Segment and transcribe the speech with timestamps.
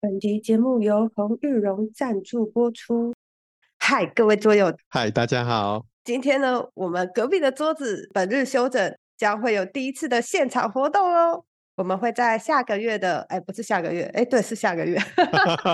[0.00, 3.12] 本集节目由红玉荣赞助播出。
[3.78, 5.86] 嗨，各位桌友，嗨，大家好。
[6.04, 11.44] 今天呢，我们隔壁的桌子本日休整，将会有第一次的现场活动哦。
[11.74, 14.96] 我们会在下个月的，哎，不是下个月，哎，对，是下个月。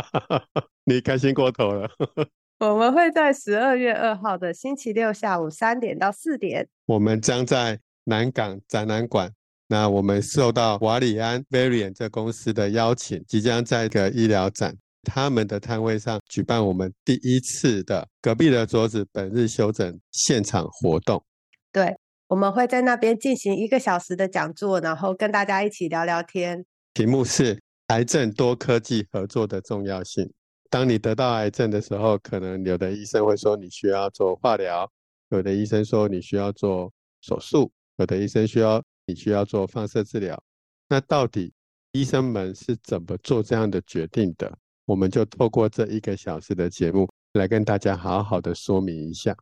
[0.84, 1.90] 你开心过头了。
[2.60, 9.30] 我们会在十二月二号的星期六下午三点到四点，我们将在南港展览馆。
[9.66, 21.24] 那我们受到瓦里安 Varian 这公司的邀请，即将在一个医疗展他们的摊位上举办我们第一次的隔壁的桌子本日休整现场活动。
[21.72, 21.96] 对，
[22.28, 26.64] 我们会在那边进行一个小时的讲座，然后跟大家一起聊聊天。
[26.92, 30.30] 题目是癌症多科技合作的重要性。
[30.68, 34.90] 当你得到癌症的时候，可能有的医生会说你需要做化疗，
[35.30, 38.82] 有的医生说你需要做手术，有的医生需要。
[39.06, 40.42] 你需要做放射治疗，
[40.88, 41.52] 那到底
[41.92, 44.56] 医生们是怎么做这样的决定的？
[44.86, 49.36] 我们就透过这一个小时的节目来跟大家好好的说明一下。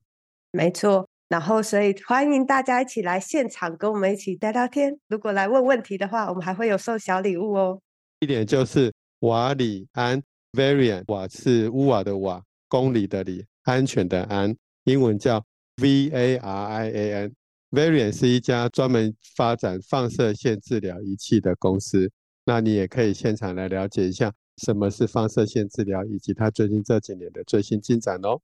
[0.50, 4.98] 没错，然后所以欢迎大家一起来现场跟我们一起聊聊天。
[5.08, 7.80] 如果来问问题的话，我们还会有送小礼物哦。
[8.20, 14.54] 一点就是瓦里安 Varian 瓦是乌瓦的瓦，公里的里，安全的安，
[14.84, 15.44] 英文叫
[15.80, 17.34] V A R I A N。
[17.72, 22.10] Varian 是一家专门发展放射线治疗仪器的公司，
[22.44, 28.38] 那你也可以现场来了解一下什么是放射线治疗，以及它最近这几年的最新进展哦。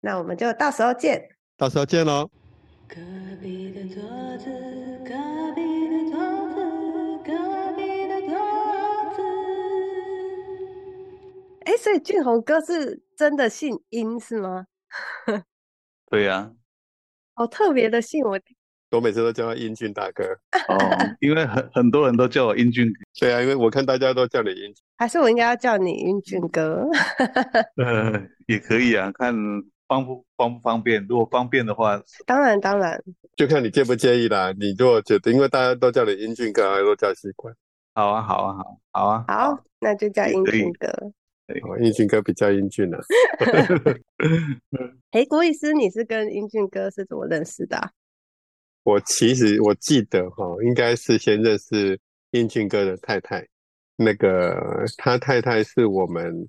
[0.00, 2.30] 那我们就到时候见，到时候见喽。
[2.88, 2.96] 隔
[3.42, 4.02] 壁的桌
[4.38, 4.46] 子，
[5.04, 5.12] 隔
[5.54, 6.56] 壁的桌子，
[7.22, 8.34] 隔壁的桌
[9.14, 9.20] 子。
[11.66, 14.64] 哎，所以俊宏哥是真的姓殷是吗？
[16.10, 16.54] 对呀。
[17.36, 18.38] 好特别的姓，我
[18.94, 20.24] 我每次都叫他英俊大哥
[20.68, 20.78] 哦，
[21.20, 22.90] 因为很很多人都叫我英俊。
[23.18, 26.86] 对啊，因为我看大家都叫你英俊，还是我应该要叫你英俊哥？
[27.76, 29.34] 呃，也可以啊，看
[29.88, 31.04] 方不方不方便。
[31.08, 33.02] 如果方便的话，当然当然，
[33.36, 34.52] 就看你介不介意啦。
[34.58, 37.54] 你如果觉得，因为大家都叫你英俊哥，还都叫习惯。
[37.94, 40.88] 好啊，好啊，好，好啊，好，那就叫英俊哥。
[41.62, 42.98] 哦，英俊哥比较英俊啊。
[45.12, 47.78] 哎，郭医师，你是跟英俊哥是怎么认识的？
[48.84, 51.98] 我其实我记得哈，应该是先认识
[52.30, 53.44] 英俊哥的太太。
[53.96, 56.48] 那个他太太是我们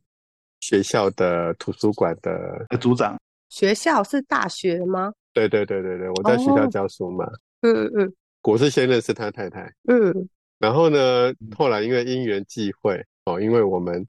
[0.60, 3.18] 学校的图书馆的组长。
[3.50, 5.12] 学校是大学吗？
[5.34, 7.26] 对对对对对，我在学校教书嘛。
[7.62, 8.14] 嗯嗯。
[8.44, 9.74] 我是先认识他太太。
[9.88, 10.30] 嗯。
[10.60, 14.08] 然后呢，后来因为因缘际会哦，因为我们。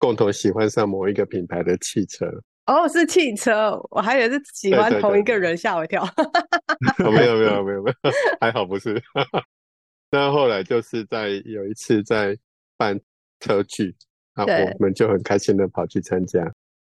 [0.00, 2.24] 共同喜欢上某一个品牌的汽车
[2.68, 6.06] 哦，是汽车，我还以为是喜欢同一个人，吓我一跳。
[6.98, 9.02] 没有没有 没有没有，还好不是。
[10.10, 12.36] 那后来就是在有一次在
[12.76, 13.00] 办
[13.40, 13.96] 车聚，
[14.34, 16.40] 啊，我们就很开心的跑去参加，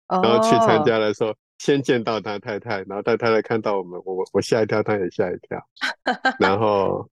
[0.08, 5.62] 然后去参加的时候，先见到他太太，然后他太太看到我们，我我吓一跳，他也吓一跳，
[6.40, 7.06] 然后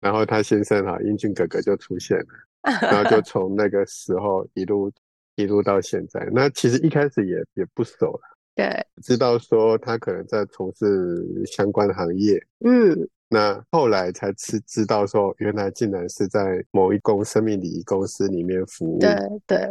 [0.00, 4.90] 然后他先生哈英俊哥哥就出现了，然后就 从那个时候一路。
[5.36, 8.20] 一路到现在，那其实一开始也也不熟了，
[8.54, 10.86] 对，知道说他可能在从事
[11.46, 12.96] 相关的行业，嗯，
[13.28, 19.70] 那后来才知知道说，原来竟然是在某一公生命礼仪公司里面服务，对对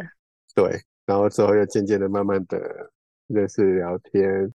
[0.54, 2.60] 对，然后之后又渐渐的、慢慢的
[3.28, 4.52] 认识、聊天，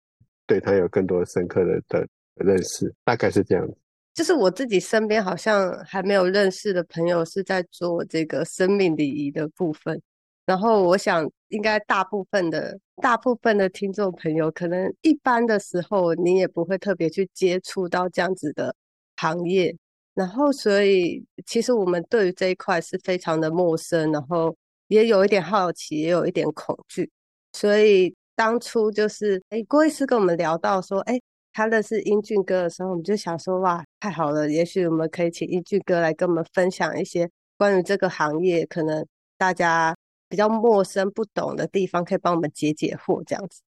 [0.47, 3.77] 对他有更多深刻的的认识，大概是这样子。
[4.16, 10.01] 就是我自己身边好像还没有认识的朋友是在做这个生命礼仪的部分。
[10.45, 18.75] 然后我想，应该大部分的大部分的听众朋友，可能一般的时候你也不会特别去接触到这样子的
[19.17, 19.75] 行业。
[20.13, 24.55] 然后，所以其实我们对于这一块是非常的陌生，然后
[24.88, 27.09] 也有一点好奇，也有一点恐惧。
[27.53, 31.19] 所以当初就是，哎，郭医师跟我们聊到说，哎，
[31.53, 39.03] 他认识英俊哥的时候，我们就想说，哇，太好了，也许我们可以请英俊哥来跟我们分享一些关于这个行业，可能
[39.38, 39.95] 大家。
[40.28, 43.61] 比较陌生不懂的地方，可以帮我们解解惑，这样子。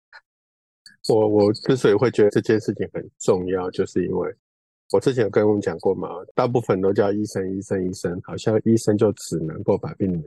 [1.09, 4.35] 我我之所以会觉得这件事情很重要，就是因为
[4.93, 10.25] 我之前有跟我们讲过嘛，大部分都叫医生，医生，医生，好像医生就只能够把病人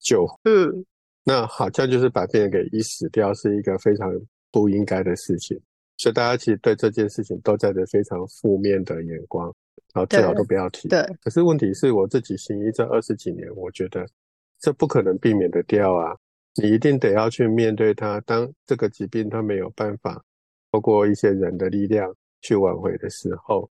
[0.00, 0.26] 救。
[0.44, 0.84] 嗯，
[1.22, 4.10] 那好像就是把病人给医死掉，是一个非常
[4.50, 5.60] 不应该的事情。
[5.98, 9.46] 所以大家其实对这件事情都带着非常负面的眼光，
[9.94, 10.88] 然后最好都不要提。
[10.88, 11.00] 对。
[11.22, 14.04] 可是问题是我自己行医这二十几年，我觉得。
[14.58, 16.16] 这不可能避免的掉啊！
[16.62, 18.20] 你一定得要去面对它。
[18.22, 20.22] 当这个疾病它没有办法
[20.72, 23.68] 透过一些人的力量去挽回的时候，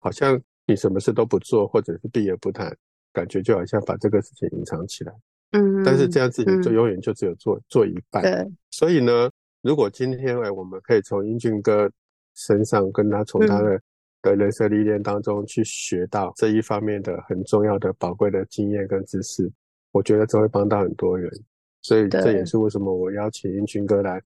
[0.00, 2.76] 好像你什么事都不做，或者是避而不谈，
[3.12, 5.12] 感觉就好像把这个事情隐藏起来。
[5.52, 8.22] 嗯，但是这样子你就永远就只有做做一半。
[8.22, 9.30] 对，所以呢，
[9.62, 11.88] 如果今天哎，我们可以从英俊哥
[12.34, 13.80] 身上跟他从他的
[14.20, 19.48] 的人生历练当中去学到这一方面的很重要的宝贵的经验跟知识，
[19.94, 21.32] 我觉得这会帮到很多人。
[21.80, 24.20] 所以这也是为什么我邀请英俊哥来。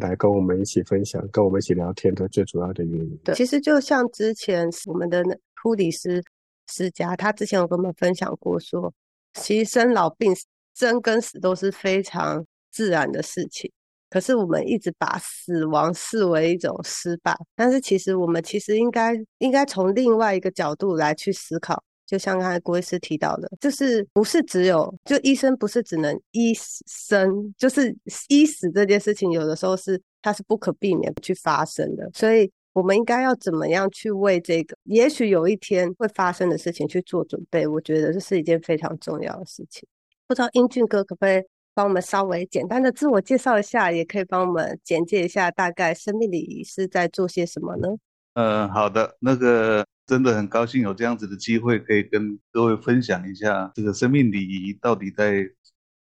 [0.00, 3.20] 来跟我们一起分享，跟我们一起聊天的最主要的原因。
[3.22, 5.22] 对，其实就像之前我们的
[5.62, 6.24] 护理师
[6.66, 8.90] 施佳，他之前有跟我们分享过，说
[9.34, 10.34] 其实生老病
[10.74, 13.70] 生跟死都是非常自然的事情，
[14.08, 21.84] 可是我们一直把死亡视为一种失败，但是其实我们其实应该应该从另外一个角度来去思考。
[22.06, 27.96] 就像刚才郭医师提到的，就是不是只有就医生不是只能医生，就是
[28.28, 37.66] 医死这件事情，有的时候是它是不可避免去发生的，所以我们应该要怎么样去为这个也许有一天会发生的事情去做准备？
[37.66, 39.88] 我觉得这是一件非常重要的事情。
[40.26, 47.88] 不知道英俊哥可不可以帮我们稍微简单的自我介绍一下，也可以帮我们简介一下大概生命礼仪是在做些什么呢？
[48.34, 49.86] 嗯，好的，那个。
[50.06, 55.48] 真的很高兴有这样子的机会，可以跟各位分享一下这个生命礼仪到底在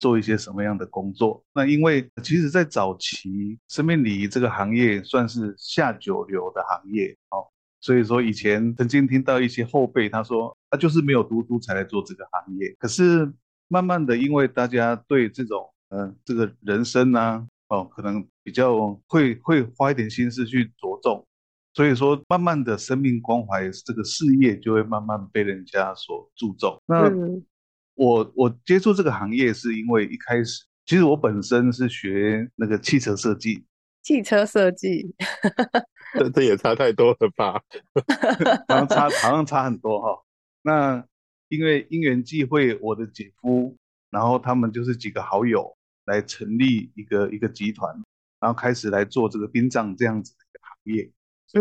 [0.01, 1.43] 做一些什么样的工作。
[1.55, 7.47] 那因为其实，在早期生命礼仪这个行业算是下九流的行业哦，
[7.81, 12.75] 所以说以前曾经听到一些后辈他说，他就是没有读书才来做这个行业。
[12.79, 13.31] 可是
[13.69, 21.27] 慢慢的，因为大家对这种嗯这个人生呢，哦，可能比较会会花一点心思去着重。
[21.75, 26.81] 所以说，慢慢的生命关怀这个事业就会慢慢被人家所注重。
[26.87, 27.11] 那
[27.95, 33.67] 我我接触这个行业是因为一开始，其实我本身是学那个汽车设计。
[34.03, 35.15] 汽车设计，
[36.13, 37.61] 这这也差太多了吧？
[38.69, 40.23] 好像差好像差很多哈。
[40.63, 41.05] 那
[41.49, 43.75] 因为因缘际会，我的姐夫，
[44.11, 45.75] 然后他们就是几个好友
[46.05, 47.93] 来成立一个一个集团，
[48.39, 51.11] 然后开始来做这个殡葬这样子的一个行业。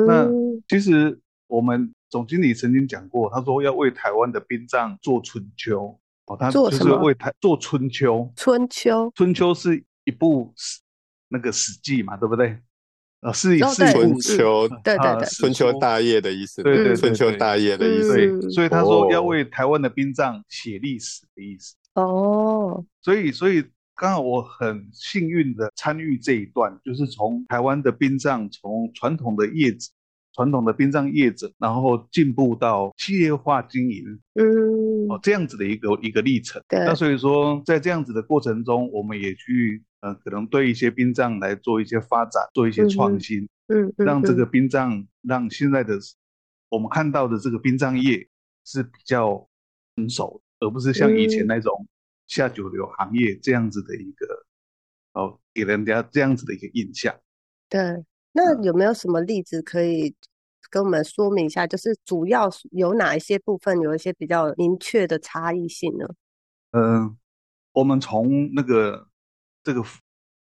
[0.06, 0.28] 那
[0.68, 8.32] 其实我们总经理曾经讲过，他说要为台湾的殡葬做春秋哦，他就是为台做春秋。
[8.36, 10.80] 春秋，春秋是一部史
[11.30, 12.58] 那个史记嘛，对不对？
[13.22, 18.50] 啊，是是春秋，对对对，春秋大业的意思，对对，春秋大业的意思。
[18.52, 21.76] 所以他说要为台湾的殡葬写历史的意思。
[21.94, 23.64] 哦，所以所以。
[23.96, 29.88] 刚好我很幸运的参与这一段，就是从台湾的殡葬，从传统的业者、
[30.34, 34.04] 传统的殡葬业者，然后进步到企业化经营，
[34.34, 36.60] 嗯，哦，这样子的一个一个历程。
[36.70, 46.00] 那所以说，在这样子的过程中，我们也去，呃，可能对一些殡葬来做一些发展，做一些创新，嗯，让这个殡葬，让现在的
[46.70, 48.28] 我们看到的这个殡葬业
[48.66, 49.48] 是比较
[49.96, 51.88] 成熟，而不是像以前那种。
[52.28, 54.46] 下九流行业这样子的一个，
[55.14, 57.16] 哦，给人家这样子的一个印象。
[57.70, 60.16] 对，那有没有什么例子可以
[60.70, 61.68] 跟我们说明一下？
[61.68, 66.08] 就是主要有哪一些部分有一些比较明确的差异性呢？
[66.72, 67.18] 嗯，
[67.72, 69.08] 我们从那个
[69.64, 69.84] 这个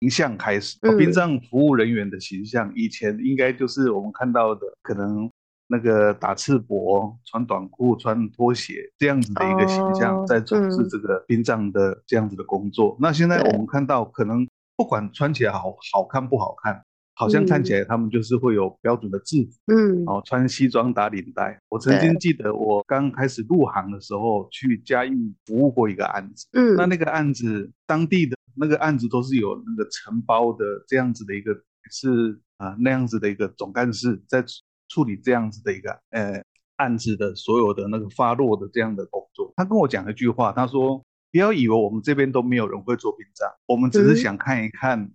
[0.01, 5.31] 形象开始，殡葬服务人员的形象，以前应该就是我们看到的可能。
[5.71, 12.97] 那个打赤膊、穿短裤、穿拖鞋这样子的一个形象，在从事这个殡葬的这样子的工作。
[12.99, 16.83] 那现在我们看到，可能不管穿起来好好看不好看，
[17.15, 21.61] 好像看起来他们就是会有标准的制服，嗯，哦，穿西装打领带。
[21.69, 25.13] 我曾经记得我刚开始入行的时候，去嘉义
[25.45, 31.53] 服务过一个案子，嗯，那那个案子当地的那个案子都是有那个承包的这样子的一个
[31.91, 34.43] 是啊那样子的一个总干事在。
[34.89, 36.43] 处理这样子的一个呃
[36.77, 45.11] 案子的所有的那个发落的这样的工作，他跟我讲了一句话，他说：“不要以为我们这边都没有人会做殡葬，我们只是想看一看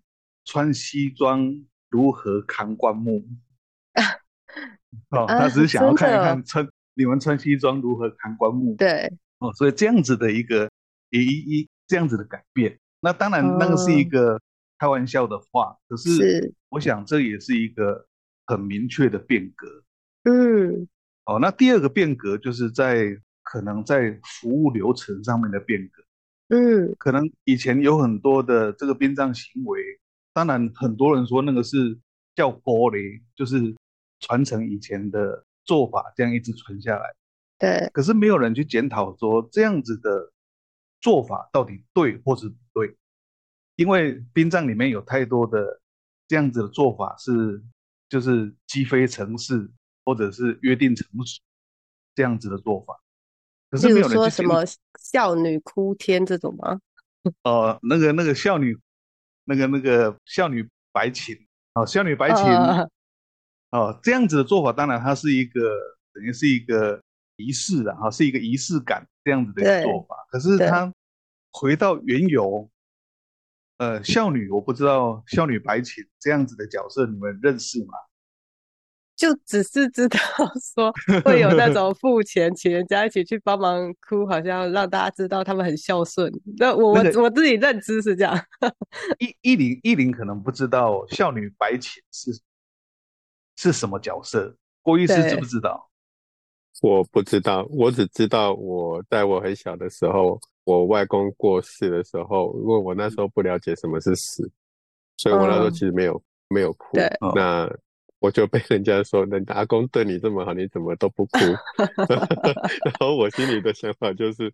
[0.45, 3.25] 穿西装如何扛棺木。
[5.09, 8.75] ”哦，他只是想要看一看穿你们穿西装如何扛棺木。
[8.75, 10.69] 对，哦，所以这样子的一个
[11.09, 14.39] 一一这样子的改变，那当然那个是一个
[14.77, 18.05] 开玩笑的话，可是我想这也是一个。
[18.45, 19.83] 很明确的变革，
[20.23, 20.87] 嗯，
[21.25, 26.03] 哦，那第二个变革就是在可能在服务流程上面的变革，
[26.57, 29.79] 嗯，可能以前有很多的这个殡葬行为，
[30.33, 31.97] 当然很多人说那个是
[32.35, 33.73] 叫玻璃，就是
[34.19, 37.15] 传承以前的做法，这样一直传下来，
[37.57, 40.33] 对，可是没有人去检讨说这样子的
[40.99, 42.97] 做法到底对或是不对，
[43.77, 45.79] 因为殡葬里面有太多的
[46.27, 47.63] 这样子的做法是。
[48.13, 49.67] 就是击飞城市，
[50.05, 51.41] 或者是约定成熟
[52.13, 52.95] 这样子的做法，
[53.71, 54.63] 可是没有人说什么
[54.99, 56.79] 孝女哭天这种吗？
[57.41, 58.77] 哦，那个那个孝女，
[59.45, 61.35] 那个那个孝女白琴，
[61.73, 62.45] 哦，孝女白琴，
[63.71, 65.59] 哦，这样子的做法，当然它是一个
[66.13, 67.01] 等于是一个
[67.37, 70.15] 仪式的哈，是一个仪式感这样子的一个做法。
[70.29, 70.93] 可是它
[71.51, 72.69] 回到原由，
[73.83, 77.93] 呃，孝女，我不知道孝女白琴这样子的角色，你们认识吗？
[79.17, 80.17] 就只是知道
[80.73, 80.91] 说
[81.25, 86.31] 会有那种付钱请人家一起去帮忙哭，好像让大家知道他们很孝顺。
[86.57, 88.33] 那我我我自己认知是这样。
[89.19, 92.31] 一一零一零可能不知道孝女白琴是
[93.57, 95.89] 是什么角色，郭医师知不知道？
[96.81, 104.49] 我不知道，我只知道我在我很小的时候，我外公过世的时候，因为我那时候不了解什么是死，
[105.17, 106.97] 所以我那时候其实没有没有哭。
[107.35, 107.69] 那
[108.19, 111.39] 我就被人家说，人阿公对你这么好，你怎么都不哭？
[112.85, 114.51] 然后我心里的想法就是，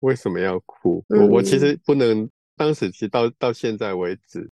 [0.00, 1.04] 为什么要哭？
[1.08, 4.50] 我我其实不能，当时其实到到现在为止，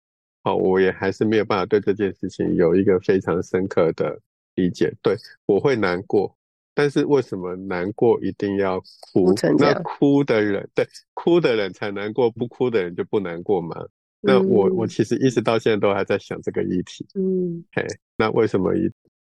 [0.43, 4.19] 好，我也还是没有办法对这件事情有一个非常深刻的
[4.55, 4.91] 理解。
[5.03, 5.15] 对
[5.45, 6.35] 我会难过，
[6.79, 8.79] 但是为什么难过一定要
[9.11, 9.33] 哭？
[9.57, 13.75] 那哭的人，对哭的人才难过，不哭的人就不难过吗？
[14.21, 17.05] 那我我其实一直到现在都还在想这个议题。
[17.15, 18.89] 嗯，嘿，那为什么一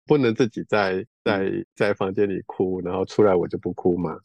[0.05, 4.15] 不能自己在在在房间里哭，然后出来我就不哭吗？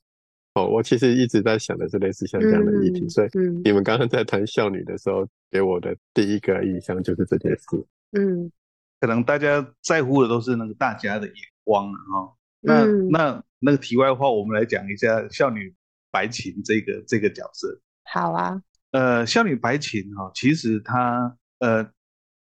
[0.53, 3.09] 哦，我其实一直在想的是类似像这样的议题。
[3.09, 3.29] 所以
[3.65, 7.83] 你们刚刚在谈孝女的时候，给我的第一个印象就是这件事。
[8.13, 8.53] 嗯，
[9.01, 11.99] 可能大家在乎的都是那个大家的眼光啊。
[12.13, 12.36] 哈，
[12.67, 15.73] 那那那个题外话，我们来讲一下孝女
[16.11, 17.81] 白琴这个这个角色。
[18.05, 18.61] 好啊。
[18.91, 21.91] 呃，孝女白琴哈，其实她呃，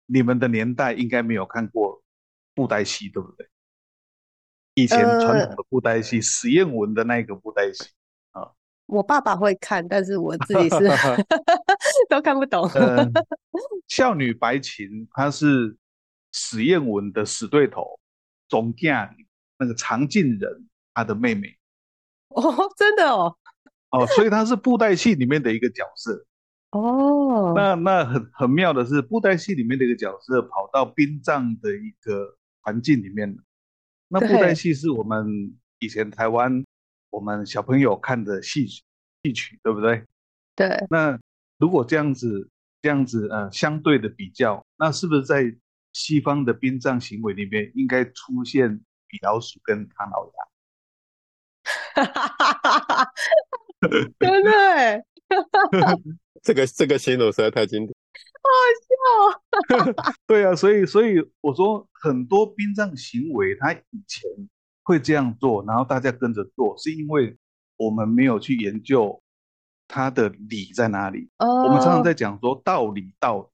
[0.07, 2.03] 你们的年代应该没有看过
[2.55, 3.49] 布袋戏，对不对？
[4.75, 7.91] 以前传统的布袋戏， 史艳文的那个布袋戏
[8.33, 8.51] 啊。
[8.87, 10.89] 我爸爸会看，但是我自己是
[12.09, 12.69] 都看不懂。
[13.89, 15.77] 孝女白琴，她是
[16.33, 17.99] 史艳文的死对头，
[18.49, 19.15] 总嫁
[19.59, 21.57] 那个常进人他的妹妹。
[22.29, 22.43] 哦，
[22.77, 23.37] 真的哦。
[23.91, 26.27] 哦，所以他是布袋戏里面的一个角色。
[26.71, 33.37] 哦，那那很很妙的是，布袋戏里面的一个角色跑到殡葬的一个环境里面
[34.09, 36.65] 那布袋戏是我们以前台湾
[37.11, 38.83] 我们小朋友看的戏曲，
[39.23, 40.05] 戏曲对不对？
[40.57, 40.87] 对。
[40.91, 41.17] 那
[41.59, 42.49] 如果这样子
[42.83, 45.55] 这样子呃相对的比较，那是不是在
[45.93, 48.81] 西方的殡葬行为里面应该出现
[49.15, 50.33] 米老鼠跟唐老鸭？
[51.95, 53.13] 哈哈哈哈哈！
[54.19, 55.05] 真的。
[56.43, 57.97] 这个这个形容实在太经典，
[58.43, 58.51] 好
[59.87, 60.03] 笑。
[60.27, 64.29] 对啊，所以所以我说很多殡葬行为，他以前
[64.83, 67.39] 会这样做，然后大家跟着做，是因为
[67.77, 69.23] 我们没有去研究
[69.87, 71.31] 它的理在哪里。
[71.39, 73.49] 哦，我们常常在讲说道理，道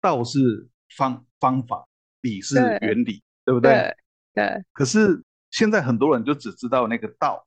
[0.00, 1.88] 道是方方法，
[2.20, 3.96] 理是原理，对不对？
[4.34, 4.64] 对。
[4.72, 7.44] 可是现在很多人就只知道那个道，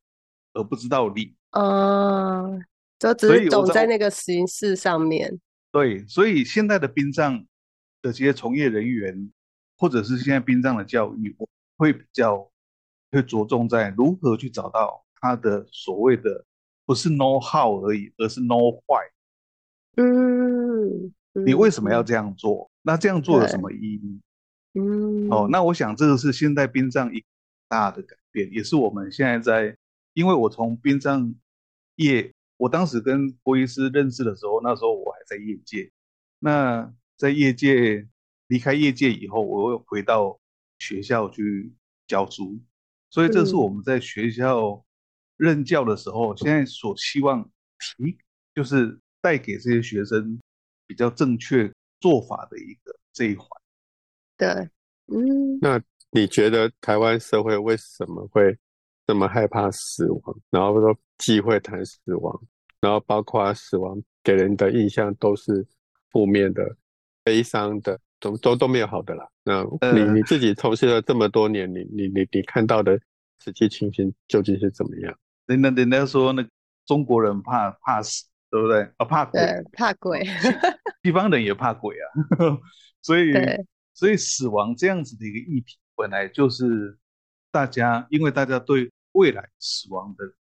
[0.54, 1.36] 而不知道理。
[1.52, 2.60] 哦。
[3.00, 5.38] 就只是走在那个形式上面。
[5.74, 7.38] 对，所以现在的殡葬
[8.02, 9.30] 的这些从业人员，
[9.78, 12.50] 或者是现在殡葬的教育，我会比较
[13.12, 16.46] 会着重在如何去找到他的所谓的
[16.86, 19.04] 不是 know how 而已，而是 know why。
[19.98, 21.14] 嗯，
[21.46, 22.72] 你为什么要这样做？
[22.84, 24.22] 那这样做有什么意义？
[24.74, 27.24] 嗯，哦，那我想这个是现在殡葬一
[27.68, 29.78] 大的改变，也是我们现在在，
[30.14, 31.34] 因为我从殡葬
[31.96, 32.32] 业。
[32.58, 35.92] 我当时跟郭医师认识的时候，那时候我还在业界。
[36.40, 38.08] 那在业界
[38.48, 40.40] 离开业界以后，我又回到
[40.80, 41.74] 学校去
[42.08, 42.62] 教书。
[43.10, 44.82] 所以这是我们在学校
[45.36, 47.44] 任教的时候，现在所希望
[47.80, 48.18] 提，
[48.56, 50.40] 就是带给这些学生
[50.88, 53.48] 比较正确做法的一个这一环。
[54.44, 54.70] 对，
[55.16, 55.60] 嗯。
[55.62, 55.82] 那
[56.12, 58.58] 你觉得台湾社会为什么会
[59.08, 60.22] 这么害怕死亡？
[60.50, 62.42] 然后说忌讳谈死亡？
[62.82, 65.66] 然后包括死亡给人的印象都是
[66.12, 66.76] 负面的、
[67.24, 69.28] 悲伤的，都都都没有好的啦。
[69.44, 73.00] 那你你自己从事了这么多年，你你你你看到的
[73.40, 75.18] 实际情形究竟是怎么样？
[75.46, 76.46] 人家人家说那
[76.86, 78.82] 中国人怕怕死，对不对？
[78.98, 79.42] 啊，怕鬼，
[79.74, 80.24] 怕鬼。
[81.04, 82.06] 西方人也怕鬼啊。
[83.02, 83.34] 所以
[83.94, 86.98] 所以死亡这样子的一个议题，本来就是
[87.52, 90.34] 大家因为大家对未来死亡的。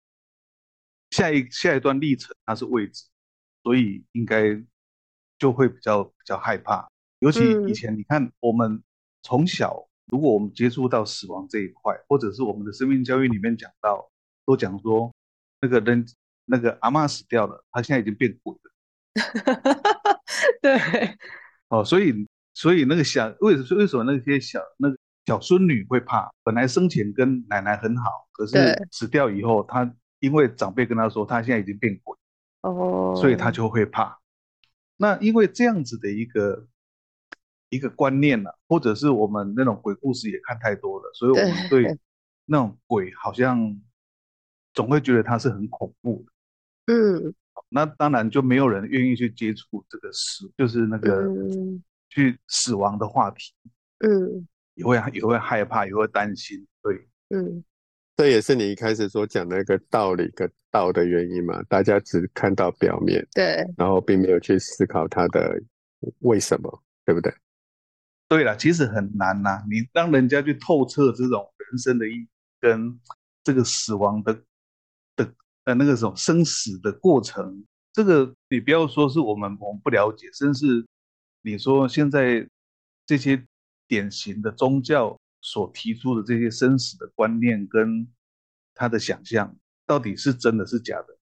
[1.12, 3.04] 下一下一段历程，它是未知，
[3.64, 4.64] 所以应该
[5.38, 6.90] 就会比较比较害怕。
[7.20, 8.82] 尤其以前，你看我们
[9.22, 14.10] 从小，如果我们接触到死亡这一块，或者是我们的生命教育里面讲到，
[14.46, 15.14] 都讲说
[15.60, 16.06] 那个人
[16.46, 18.72] 那个阿妈死掉了，他现在已经变鬼了。
[20.62, 21.18] 对，
[21.68, 26.30] 哦，所以所以那个小为什为什么那些小那个小孙女会怕？
[26.44, 28.56] 本来生前跟奶奶很好，可是
[28.92, 32.18] 死掉以后，她因为长辈跟她说她现在已经变鬼，
[32.62, 34.20] 哦，所以她就会怕。
[34.98, 36.68] 那因为这样子的一个
[37.70, 41.98] 一个观念呢，或者是我们那种鬼故事也看太多了，所以我们对
[42.46, 43.80] 那种鬼好像
[44.74, 46.94] 总会觉得它是很恐怖的。
[46.94, 47.34] 嗯。
[47.74, 51.26] 那当然就没有人愿意去接触这个事，就是那个
[52.12, 53.52] 去死亡的话题，
[54.00, 56.96] 嗯，也会也会害怕，也会担心，对，
[57.30, 57.64] 嗯，
[58.16, 61.64] 这也是你一开始所讲那个道理跟道的原因嘛？
[61.64, 65.60] 大家只看到表面，对，然后并没有去思考它的
[66.20, 67.34] 为什么，对不对？
[68.28, 72.28] 对了，其实很难呐，你让人家去透彻这种人生的意义
[72.60, 73.00] 跟
[73.44, 74.40] 这个死亡的。
[75.64, 77.64] 呃，那个什么生死的过程，
[77.94, 80.84] 这个你不要说是我们我们不了解，甚至
[81.42, 82.48] 你说现在
[83.06, 83.46] 这些
[83.88, 88.08] 典型的宗教所提出的这些生死的观念跟
[88.74, 89.56] 他的想象，
[89.86, 91.18] 到底是真的是假的？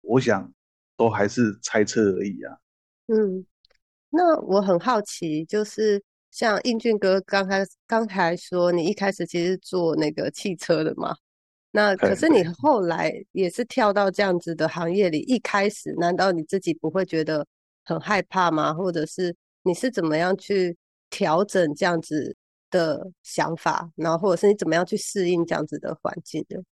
[0.00, 0.52] 我想
[0.96, 2.58] 都还是猜测而已啊。
[3.06, 3.46] 嗯，
[4.10, 11.14] 那我很好奇，就是像英俊哥刚开刚才说，你一开始其实做那个汽车的嘛？
[11.70, 17.46] 那可是你后来也是跳到这样子的行业里，一开始难道你自己不会觉得
[17.84, 18.74] 很害怕吗？
[18.74, 20.76] 或者是你是怎么样去
[21.10, 22.36] 调整这样子
[22.70, 26.62] 的想法，然后或者是你怎么样去适应这样子的环境的？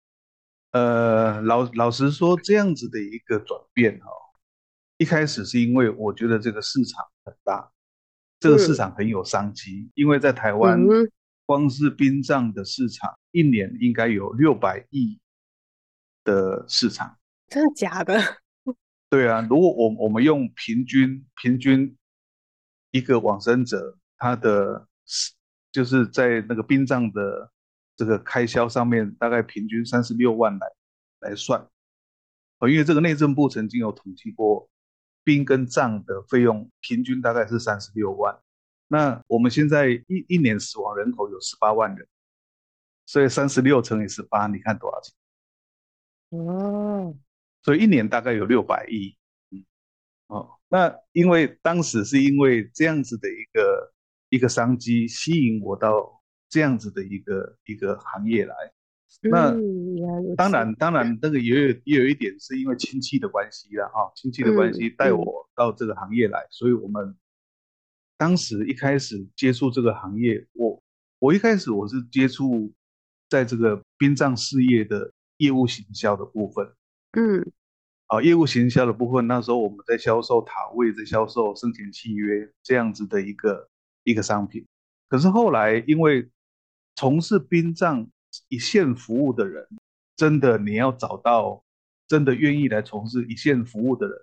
[0.73, 4.07] 呃，老老实说，这样子的一个转变哈，
[4.99, 7.71] 一开始是因为我觉得这个市场很大，
[8.39, 10.81] 这个市场很有商机，因为在台湾。
[11.47, 15.19] 光是殡葬的市场，一年应该有六百亿
[16.23, 17.19] 的市场，
[17.49, 18.23] 真的假的？
[19.11, 21.97] 对啊，如果我我们用平均平均
[22.91, 24.87] 一个往生者，他的
[25.73, 27.53] 就是在那个殡葬的
[27.97, 30.67] 这个开销上面，大概平均三十六万来
[31.21, 31.69] 来算，
[32.59, 34.69] 哦，因为这个内政部曾经有统计过，
[35.23, 38.39] 殡跟葬的费用平均大概是三十六万。
[38.89, 42.09] 那我们现在一一年死亡人口有十八万人，
[43.07, 45.15] 所以三十六乘以十八，你看多少钱？
[46.31, 47.15] 哦，
[47.63, 49.17] 所以一年大概有六百亿。
[49.51, 49.65] 嗯，
[50.27, 53.93] 哦，那因为当时是因为这样子的一个
[54.31, 58.55] 一个商机吸引我到这样子的一个一个行业来。
[59.21, 59.55] 那
[60.37, 67.15] 当然当然那个也有也有一点是因为亲戚的关系了哈，亲戚的关系带我到这个行业来，所以我们。
[68.17, 70.83] 当时一开始接触这个行业，我
[71.21, 72.71] 我一开始我是接触
[73.31, 76.71] 在这个殡葬事业的业务行销的部分，
[77.13, 77.51] 嗯，
[78.11, 83.69] 啊，业务行销的部分，那时候我们在销售塔位，在销售生前契约这样子的一个
[84.03, 84.67] 一个商品。
[85.09, 86.29] 可是后来因为
[86.97, 88.05] 从事殡葬
[88.49, 89.65] 一线服务的人，
[90.17, 91.63] 真的你要找到
[92.09, 94.19] 真的愿意来从事一线服务的人，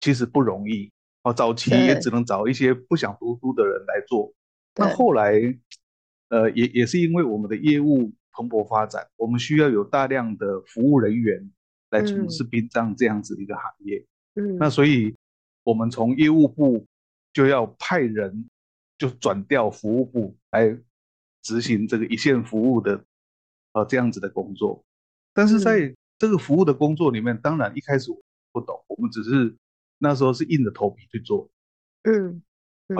[0.00, 0.92] 其实不容易。
[1.24, 4.32] 哦，早期也只能找一些不想读书的人来做。
[4.76, 5.32] 那后来，
[6.28, 11.50] 呃，也也是因为我们的业务蓬勃发展，我们需要有大量的服务人员
[11.90, 14.04] 来从事殡葬这样子的一个行业。
[14.34, 15.14] 嗯，那所以，
[15.64, 16.86] 我们从业务部
[17.32, 18.48] 就要派人，
[18.96, 20.78] 就转调服务部来
[21.42, 23.04] 执行这个一线服务的，
[23.72, 24.84] 呃，这样子的工作。
[25.32, 28.20] 但是在这个服务的工作里面，当然一开始我
[28.52, 29.54] 不懂，我们只是。
[30.00, 31.50] 那时候是硬着头皮去做，
[32.04, 32.40] 嗯，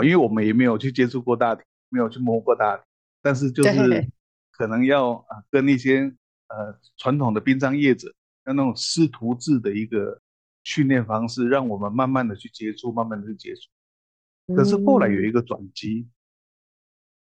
[0.03, 2.83] 因为我们也没有去接触过大体，没有去摸过大体，
[3.23, 4.11] 但是就是
[4.51, 6.13] 可能要啊跟一些
[6.49, 8.13] 呃传统的殡葬业者，
[8.49, 10.21] 那那种师徒制的一个
[10.65, 14.57] 训练方式，让我们慢慢的去接触，慢慢的去接触。
[14.57, 16.09] 可是后来有一个转机，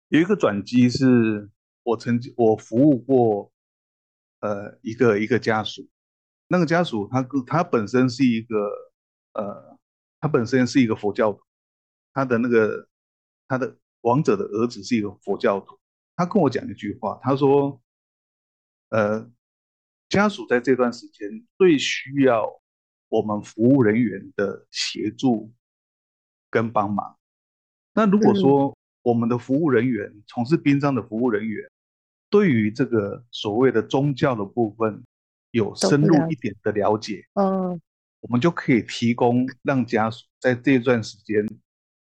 [0.07, 1.49] 有一个转机是
[1.83, 3.51] 我曾经我服务过，
[4.39, 5.87] 呃一个一个家属，
[6.47, 8.55] 那个家属他他本身是一个。
[9.33, 9.77] 呃，
[10.19, 11.39] 他本身是一个佛教徒，
[12.13, 12.89] 他的那个
[13.47, 15.79] 他的王者的儿子是一个佛教徒。
[16.15, 17.79] 他跟我讲一句话，他说
[18.89, 19.31] ：“呃，
[20.09, 22.61] 家属在这段时间最需要
[23.07, 25.53] 我们服务人员的协助
[26.49, 27.17] 跟帮忙。
[27.93, 31.69] 那如果说我们的服务人员从事殡葬的服务人员，
[32.29, 35.03] 对于这个所谓的宗教的部分
[35.51, 37.79] 有深入一点的了解，嗯。”
[38.21, 41.47] 我们就可以提供让家属在这段时间，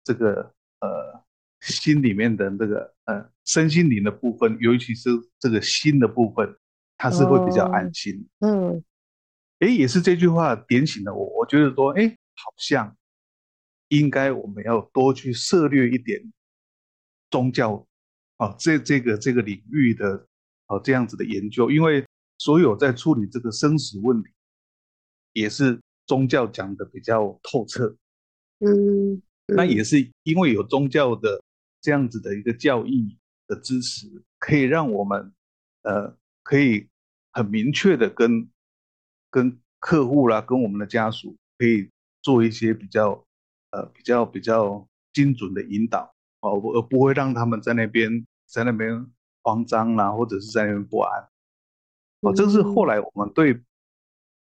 [0.04, 1.24] 这个呃
[1.60, 6.56] 心里面的这个呃身心灵的部分，尤其是这个心的部分，
[7.04, 8.26] 他是会比较安心。
[8.38, 8.82] 嗯，
[9.58, 11.26] 哎，也是这句话点醒了我。
[11.38, 12.96] 我觉得说，哎，好像
[13.88, 16.32] 应该我们要多去涉略一点
[17.30, 17.86] 宗教，
[18.38, 20.26] 哦，这这个这个领域的
[20.68, 22.02] 哦这样子的研究，因为
[22.38, 24.30] 所有在处理这个生死问题，
[25.34, 27.94] 也是宗教讲的比较透彻。
[28.60, 31.38] 嗯，那也是因为有宗教的
[31.82, 34.06] 这样子的一个教义的支持，
[34.38, 35.34] 可以让我们
[35.82, 36.88] 呃可以
[37.34, 38.48] 很明确的跟。
[39.30, 41.90] 跟客户啦，跟我们的家属可以
[42.22, 43.26] 做一些比较，
[43.70, 49.10] 呃，比较比较精准的引导，哦，而不会让他们在那边在那边
[49.42, 51.28] 慌张啦，或者是在那边不安，
[52.20, 53.60] 哦，这是后来我们对，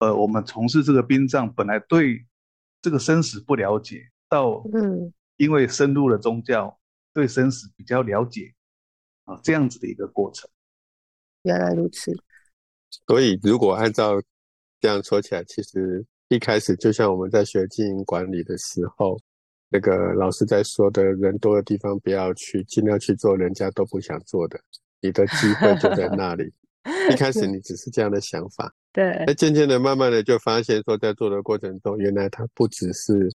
[0.01, 2.27] 呃，我们从事这个殡葬本来对
[2.83, 6.77] 这个生死不了解，到嗯，因为深入了宗教，
[7.13, 8.53] 对生死比较了解，
[9.27, 10.51] 啊，这样子的一个过程。
[11.43, 12.13] 原来如此。
[13.07, 14.21] 所以如果按照
[14.81, 19.19] 这样说起来，其实一开始就像我们在学经营管理的时候，
[19.69, 24.61] 那个老师在说的人多的地方不要去，尽量去做人家都不想做的，
[25.01, 26.53] 你的机会就在那里。
[27.11, 29.25] 一开始 你只是这样的想法，对。
[29.27, 33.31] 那渐渐的、慢慢的就发现说，在做的过程中，原来它不只是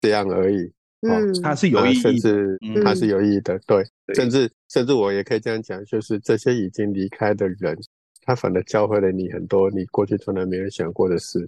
[0.00, 0.72] 这样而已。
[1.00, 3.58] 嗯，它是有意义，甚至它是有意义的。
[3.66, 7.76] 对，甚至甚至我也可以这样讲，就是这些已经离开的人。
[8.26, 11.46] 他反而教会了你很多你过去从来没有想过的事，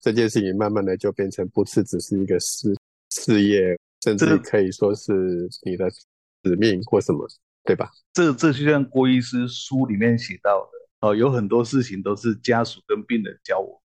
[0.00, 2.76] 这件事情慢慢的就变成不是只是一个事
[3.10, 5.12] 事业，甚至可以说是
[5.62, 7.26] 你的使命或什么，
[7.64, 7.90] 对吧？
[8.12, 13.82] 这这就像郭医师书里面写到的哦，有很多事情都是家属跟病人教我，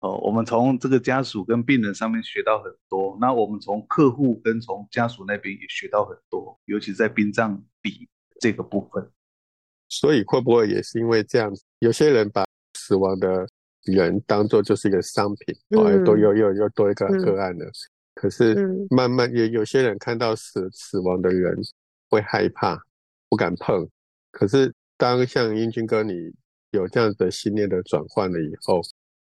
[0.00, 8.08] 哦，我们从这个家属跟病人上面学到很多，那我们从客户跟从家属那边也学到很多，尤其在殡葬礼
[8.40, 9.10] 这个部分。
[9.90, 12.44] 所以会不会也是因为这样子，有些人把
[12.78, 13.46] 死亡的
[13.84, 17.70] 人当做就是一个商品，哦，又多又又又多一个个案了。
[18.14, 18.54] 可是
[18.90, 21.56] 慢慢也有些人看到死死亡的人
[22.08, 22.78] 会害怕，
[23.28, 23.88] 不敢碰。
[24.30, 26.32] 可是当像英军哥你
[26.70, 28.80] 有这样的信念的转换了以后，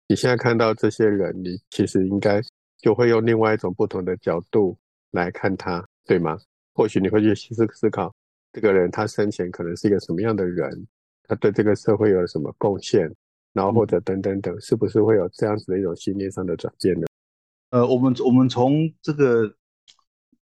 [0.08, 2.40] 你现在看到这些人，你其实应该
[2.78, 4.76] 就会用另外一种不同的角度
[5.10, 6.38] 来看他，对吗？
[6.72, 8.12] 或许你会去思思考。
[8.52, 10.86] 这个人他生前可能是一个什么样的人？
[11.24, 13.14] 他对这个社会有了什么贡献？
[13.52, 17.06] 然后或者等等等，是不是会有这样子的一种信念上的转变呢？
[17.70, 19.52] 呃，我们我们从这个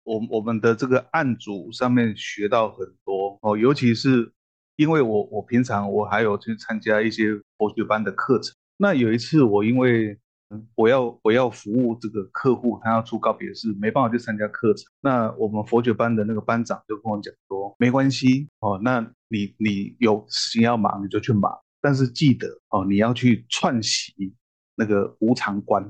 [0.05, 4.33] 我我们的这个案组上面学到很多哦，尤其是
[4.77, 8.55] 因为我我平常我还有去参加一些佛学班的课程。
[8.77, 10.19] 那有一次我因为
[10.75, 14.85] 我要我要服务这个客户，他要出告别式，没办法去参加课程。
[15.01, 24.13] 那我们佛学班的那个班长就跟我讲说，没关系哦，那你你有事情要忙你就去忙，但是记得哦，你要去串习
[24.75, 25.83] 那个无常观。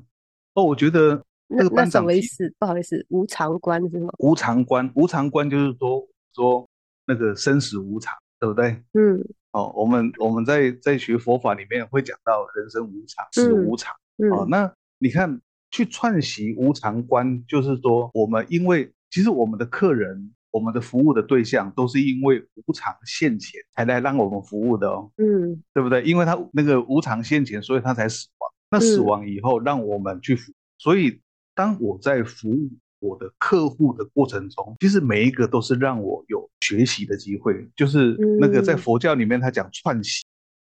[0.54, 2.54] 哦，我觉得那个班长什么意思？
[2.58, 4.12] 不好意思，无常观是吗？
[4.18, 6.68] 无常观，无常观就是说说
[7.06, 8.70] 那个生死无常，对不对？
[8.92, 9.22] 嗯。
[9.52, 13.94] 哦，我们我们在在学佛法里面会讲到人生无常，死无常。
[14.30, 26.02] 哦，那你看去串习无常观，就是说我们因为其实我们的客人，我们的服务的对象都是因为无常现前才来让我们服务的哦，嗯，对不对？
[26.04, 28.52] 因为他那个无常现前，所以他才死亡。
[28.70, 30.50] 那死亡以后，让我们去服。
[30.78, 31.20] 所以
[31.54, 37.68] 当我在服务我的客户的过程中，其实每一个都是让我有学习的机会。
[37.76, 40.24] 就是那个在佛教里面，他讲串习，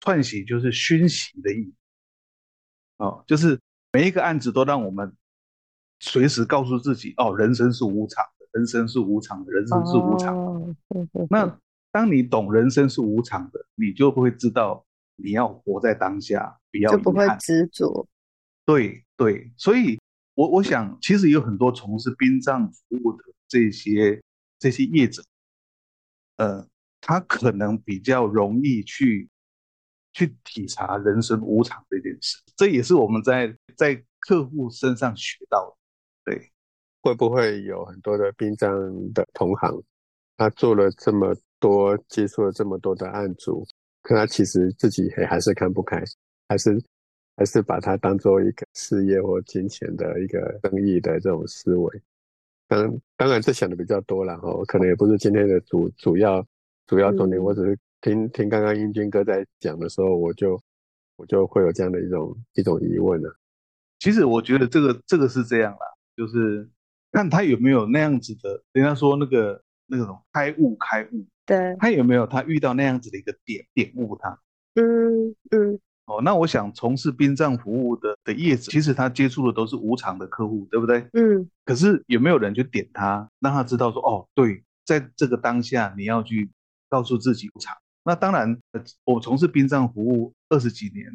[0.00, 1.72] 串习就是熏习的意思。
[3.02, 3.58] 哦，就是
[3.92, 5.12] 每一个案子都让我们
[5.98, 10.76] 随时告诉自己：哦，人生是无常的，人生是无常的，人生是无常的。
[11.28, 11.58] 那
[11.90, 14.86] 当你懂人生是无常的，你就会知道
[15.16, 18.06] 你要活在当下，不要就不会执着。
[18.64, 19.98] 对对，所以
[20.34, 24.22] 我我想，其实有很多从事殡葬服务的这些
[24.60, 25.24] 这些业者，
[26.36, 26.64] 呃，
[27.00, 29.28] 他可能比较容易去。
[30.12, 35.66] 去体察人生无常这件事，这也是我们在在客户身上学到
[36.24, 36.32] 的。
[36.32, 36.50] 对，
[37.00, 38.70] 会不会有很多的殡葬
[39.12, 39.82] 的同行，
[40.36, 43.66] 他做了这么多，接触了这么多的案主，
[44.02, 46.02] 可他其实自己还还是看不开，
[46.48, 46.78] 还是
[47.36, 52.02] 还是把它当做一个事业或金钱的一个生意的这种思维。
[52.68, 56.46] 当当然，这想的比较多了哦，可能也不是今天的主主要
[56.86, 57.78] 主要重点，我只是。
[58.02, 60.60] 听听刚刚英军哥在讲的时候，我就
[61.16, 63.34] 我就会有这样的一种一种疑问了。
[64.00, 65.86] 其实我觉得这个这个是这样啦，
[66.16, 66.68] 就是
[67.12, 74.36] 看他有没有那样子的，人家说那个那种开悟开悟，对，他有没有他遇到那样子的一个点点悟他。
[74.74, 81.06] 嗯嗯，哦，那我想从事殡葬服务的的业者，其实他接触的都是无偿的客户，对不对？
[81.12, 81.48] 嗯。
[81.64, 86.50] 可是有没有人去点他，让他知道说，哦，对，在这个当下你要去
[86.88, 87.76] 告诉自己无偿。
[88.04, 88.58] 那当然，
[89.04, 91.06] 我从事殡葬服务二十几年，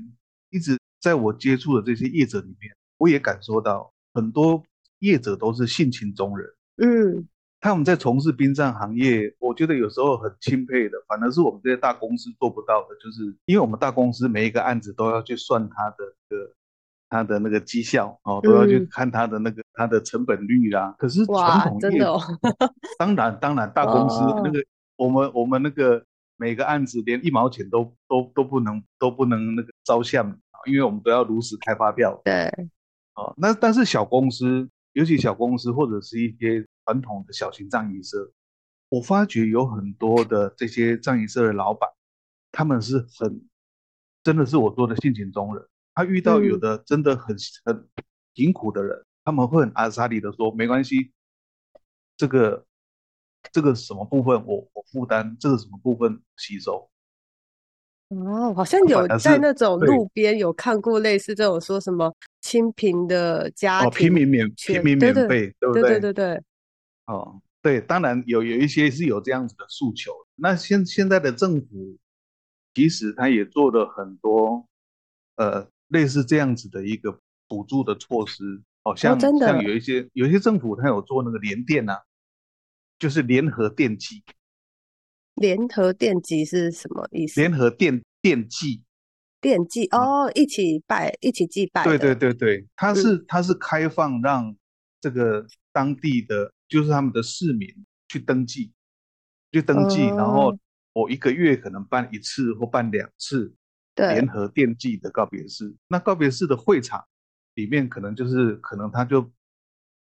[0.50, 4.64] 一直在我接触的这些业者里面，我也感受到很多
[5.00, 6.48] 业者都是性情中人。
[6.78, 7.28] 嗯。
[7.60, 16.52] 他们在从事殡葬行业，我觉得有时候很钦佩的，反而是我们这些大公司做不到的，就是因为我们大公司每一个案子都要去算他的那个
[17.10, 20.96] 他的那个绩效哦，都要去看他的那个他的成本率啦。
[21.00, 22.00] 可是传统业，
[23.00, 24.64] 当然当然大公司那个
[24.96, 26.06] 我们我们那个
[26.38, 32.22] 每个案子连一毛钱都都都不能都不能那个招项因为我们都要如实开发票。
[32.24, 32.48] 对，
[33.16, 36.66] 哦，那但是小公司，尤其小公司或者是一些。
[36.88, 38.32] 传统的小型葬仪社，
[38.88, 41.90] 我发觉有很多的这些葬仪社的老板，
[42.50, 43.46] 他们是很，
[44.24, 45.68] 真的是我说的性情中人。
[45.94, 47.90] 他遇到有的真的很很
[48.34, 51.12] 贫苦的人，他们会很阿萨里的说，没关系，
[52.16, 52.66] 这个
[53.52, 56.90] 这个什么部分我我负担，这个什么部分吸收。
[58.10, 65.82] 哦，好像有在那种路边有看过类似这种说什么清贫的家庭，平民免平民免费，对不对？
[65.82, 66.42] 对对对。
[67.08, 70.14] 哦，对，当然有有一些是有这样子的诉求。
[70.36, 71.98] 那现现在的政府，
[72.74, 74.66] 其实他也做了很多，
[75.36, 78.62] 呃，类似这样子的一个补助的措施。
[78.84, 81.98] 哦，像像有一些有一些政府他有做那个联电呐，
[83.00, 84.24] 就是联合电祭。
[85.36, 87.40] 联合电祭是什么意思？
[87.40, 88.84] 联合电电祭，
[89.40, 91.84] 电祭哦，一起拜，一起祭拜。
[91.84, 94.56] 对对对对，它是它是开放让
[95.00, 96.52] 这个当地的。
[96.70, 97.66] 就是他们的市民
[98.10, 98.74] 去登记，
[99.54, 100.54] 去登记，然后
[100.92, 103.56] 我一个月可能办一次或办两次
[103.96, 105.74] 联合奠祭的告别式。
[105.88, 107.02] 那告别式的会场
[107.54, 109.32] 里面，可能就是可能他就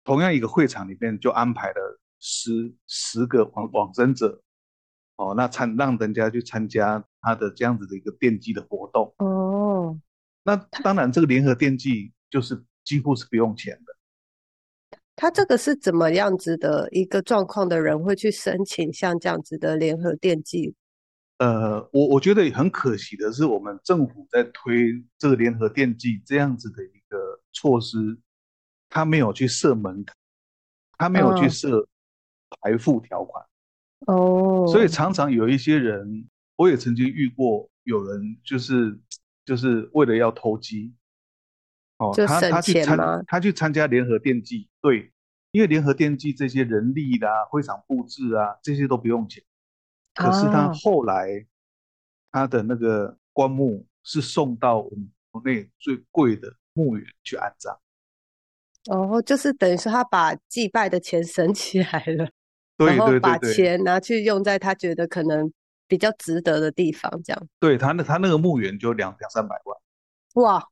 [0.04, 4.40] 同样一个会场里面就安排了十十个往往生者，
[5.16, 9.12] 哦，那参让人家去参加他的这样子的一个奠祭的活动。
[9.18, 9.98] 哦，
[10.42, 13.96] 那当然这个联合奠祭就是几乎是不用钱的。
[15.16, 20.74] 他这个是怎么样子的一个状况的人会去申请像这样子的联合电计？
[21.36, 28.18] 呃，我我觉得很可惜的是，我们政府在推这个联合电计这样子的一个措施，
[28.88, 30.16] 他没有去设门槛，
[30.96, 31.86] 他没有去设
[32.60, 33.44] 排付条款。
[34.06, 38.98] 哦，所以常常有一些人，我也曾经遇过，有人就是
[39.44, 40.94] 就是为了要投机。
[41.98, 45.12] 哦，他他去参他去参加联合电祭，对，
[45.50, 49.44] 因为联合电祭这些人力啦、会场布置啊，这些都不用钱。
[50.14, 51.46] 可是他后来
[52.32, 57.78] 他的那个棺木是送到我们国内最贵的墓园去安葬。
[58.90, 62.30] 哦，就是等于说他把祭拜的钱省起来了，
[62.86, 65.52] 然后把钱拿去用在他觉得可能
[65.86, 67.48] 比较值得的地方，这样。
[67.58, 70.44] 对他那他那个墓园就两两三百万。
[70.44, 70.66] 哇。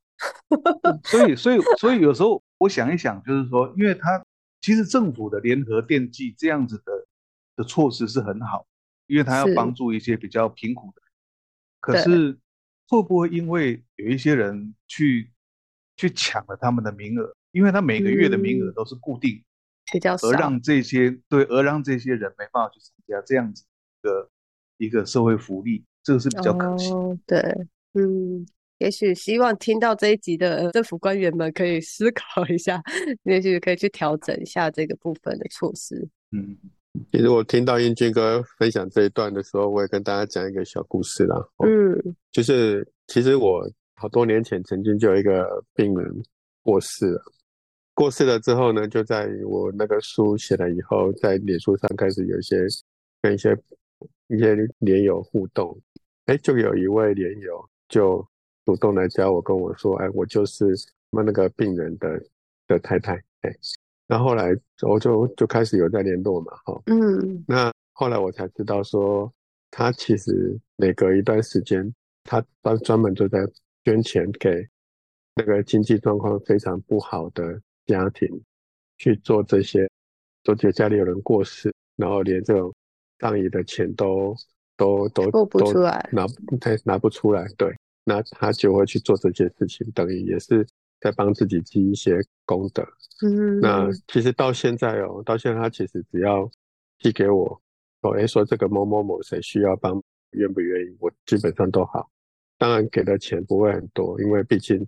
[1.05, 4.21] 所以，所以，所以有时候我想一想，就是说，因为他
[4.59, 6.91] 其实政府的联合电计这样子的
[7.55, 8.67] 的措施是很好，
[9.07, 11.01] 因为他要帮助一些比较贫苦的。
[11.79, 12.37] 可是
[12.89, 15.31] 会不会因为有一些人去
[15.95, 17.33] 去抢了他们的名额？
[17.51, 19.41] 因为他每个月的名额都是固定，
[19.91, 23.63] 比较少，而让这些对，而让这些人没办法去参加这样子
[24.01, 24.29] 的
[24.77, 26.91] 一个社会福利，这个是比较可惜。
[27.25, 27.39] 对，
[27.93, 28.45] 嗯。
[28.79, 32.81] 也许希望听到这一集的 政府官员们可以思考一下，
[33.23, 36.07] 也许可以去调整一下这个部分的措施。
[36.31, 36.57] 嗯，
[37.11, 41.35] 其实我听到英俊哥分享这一段的时候，我也跟大家讲一个小故事啦。
[41.57, 46.23] 嗯，就是其实我好多年前曾经就有一个病人
[46.63, 47.21] 过世了，
[47.99, 52.55] 过世了之后呢，就在我那个书写了以后，在脸书上开始有一些
[53.21, 53.53] 跟一些
[54.27, 55.77] 一些连友互动，
[56.27, 58.25] 哎，就有一位连友就。
[58.65, 60.63] 主动来加我，跟我说：“哎，我就是
[61.09, 62.21] 们那个病人的
[62.67, 63.51] 的太太。”哎，
[64.05, 64.55] 那后来
[64.87, 69.33] 我就就开始有在联络嘛，哈，嗯，那后来我才知道说，
[69.71, 71.91] 他其实每隔一段时间，
[72.25, 73.39] 他专专门就在
[73.83, 74.63] 捐钱给
[75.33, 78.29] 那个经济状况非常不好的家庭
[78.97, 79.89] 去做这些，
[80.43, 82.73] 都觉得家里有人过世，然后连这种
[83.17, 84.35] 葬仪的钱都
[84.77, 85.73] 都都都
[86.11, 86.27] 拿
[86.61, 87.75] 他拿不出来，对。
[88.05, 90.65] 那他就会去做这些事情，等于也是
[90.99, 92.83] 在帮自己积一些功德。
[93.21, 96.49] 嗯，那其实到现在哦，到现在他其实只要
[96.97, 97.61] 寄给我，
[98.01, 102.09] 哦，哎，说这个某某某谁需要帮，愿不愿意，我基本上都好。
[102.57, 104.85] 当然给的钱不会很多，因为毕竟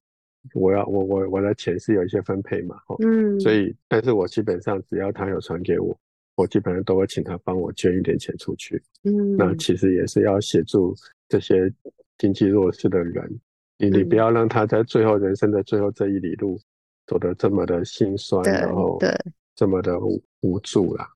[0.54, 5.95] 我要我我我的钱是有一些分配嘛，嗯，所以但是我基本上只要他有传给我，
[6.36, 10.95] 我基本上都会请他帮我捐一点钱出去，嗯，那其实也是要协助
[11.30, 11.71] 这些
[12.17, 13.39] 经济弱势的人，
[13.77, 16.60] 你你不要让他在最后人生的最后这一里路
[17.06, 19.10] 走得这么的心酸，然后对
[19.56, 19.99] 这么的
[20.41, 21.08] 无助啦。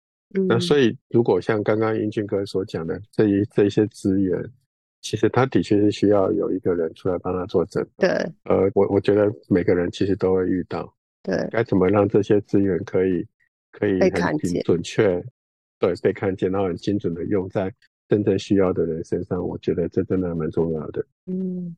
[0.48, 4.40] 那所以如果像刚刚英俊哥所讲的这一这一些资源。
[5.06, 7.88] 其实他的确是需要有一个人出来帮他作证。
[7.96, 8.10] 对，
[8.46, 10.92] 呃，我我觉得每个人其实都会遇到。
[11.22, 13.24] 对，该怎么让这些资源可以
[13.72, 15.24] 可以很准确，
[15.78, 17.72] 对，被看见，然后很精准的用在
[18.10, 21.06] 真正需要的人身上，我觉得这真的蛮重要的。
[21.28, 21.78] 嗯，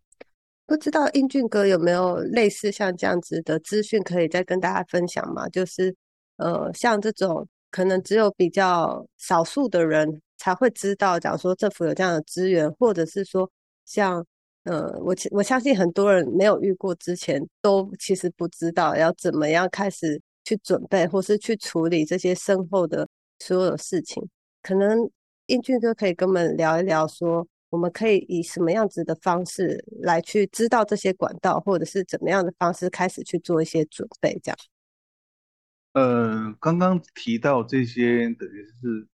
[0.65, 5.49] 不知道英俊哥有没有类似像这样子的资讯可以再跟大家分享吗？
[5.49, 5.93] 就是
[6.37, 10.21] 呃，像这种可能只有比较少数的人。
[10.37, 13.49] 才会知道，假如说政府有这样的资源，或者是说
[13.85, 14.25] 像
[14.63, 23.07] 呃，我我相信很多人没有遇过之前，都其实不知道要怎么样开始去准备，或是去处理这些身后的
[23.39, 24.21] 所有事情。
[24.61, 25.09] 可能
[25.45, 34.57] 英俊哥可以跟我们聊一聊，说我们可以以什么样子的方式来去知道这些管道，或者是怎么样的方式开始去做一些准备，这样。
[35.93, 39.07] 呃，刚刚提到这些，等于是。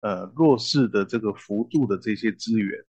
[0.00, 2.84] 呃，弱势的这个辅助的这些资源，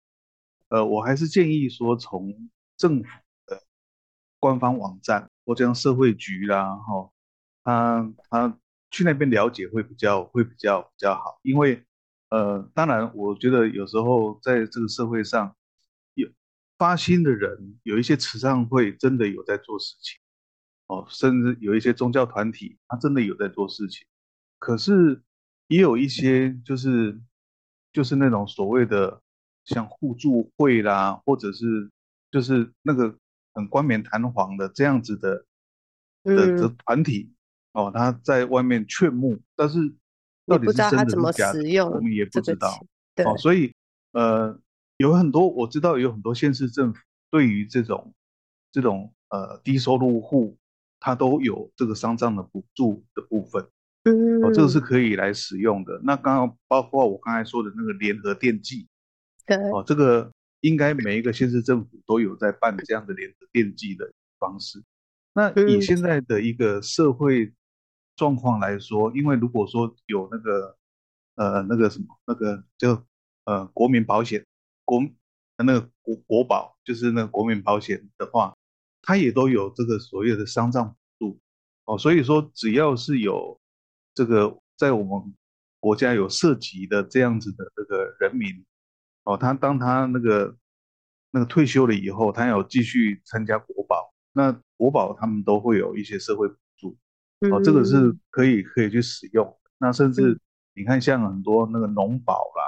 [0.68, 3.08] 呃，我还是建议说，从政府
[3.46, 3.62] 的
[4.40, 7.10] 官方网站或者社会局啦，哈，
[7.62, 8.58] 他他
[8.90, 11.84] 去那边了解会比较会比较比较好，因为
[12.30, 15.54] 呃，当然，我觉得有时候在这个社会上
[16.14, 16.28] 有
[16.78, 20.18] 发心的人，有一些慈善会真的有在做事情，
[20.86, 24.04] 哦，甚至有一些宗教团体，他真的有在做事情，
[24.58, 25.22] 可是。
[25.74, 27.20] 也有一些就是
[27.92, 29.20] 就是那种所谓的
[29.64, 31.90] 像互助会啦，或者是
[32.30, 33.18] 就是那个
[33.54, 35.44] 很冠冕堂皇的这样子的
[36.22, 37.32] 的的团体
[37.72, 39.80] 哦，他在外面劝募，但是
[40.46, 42.86] 到底是真的是假的，我们也不知道。
[43.24, 43.74] 哦，所以
[44.12, 44.56] 呃，
[44.98, 47.00] 有很多我知道有很多县市政府
[47.32, 48.14] 对于这种
[48.70, 50.56] 这种呃低收入户，
[51.00, 53.68] 他都有这个丧葬的补助的部分。
[54.42, 55.98] 哦，这个是可以来使用的。
[56.04, 58.86] 那刚刚包括我刚才说的那个联合电计，
[59.46, 64.82] 对，哦，这个应该每一个县市政府都有在办这样的联合电计的方式。
[65.32, 67.52] 那以现在的一个社会
[68.14, 70.76] 状况来说，因为如果说有那个
[71.36, 73.02] 呃那个什么那个就
[73.44, 74.44] 呃国民保险
[74.84, 75.02] 国
[75.56, 78.54] 那个国国保就是那个国民保险的话，
[79.02, 81.40] 它也都有这个所谓的丧葬补助
[81.86, 83.58] 哦，所以说只要是有
[84.14, 85.34] 这个在我们
[85.80, 88.64] 国家有涉及的这样子的这个人民，
[89.24, 90.56] 哦，他当他那个
[91.30, 96.96] 那个退休了以后，他要继续参加国保，那国保他们都会有一些社会补助，
[97.50, 99.58] 哦，这个是可以可以去使用。
[99.78, 100.40] 那甚至
[100.74, 102.62] 你看像很多那个农保啦，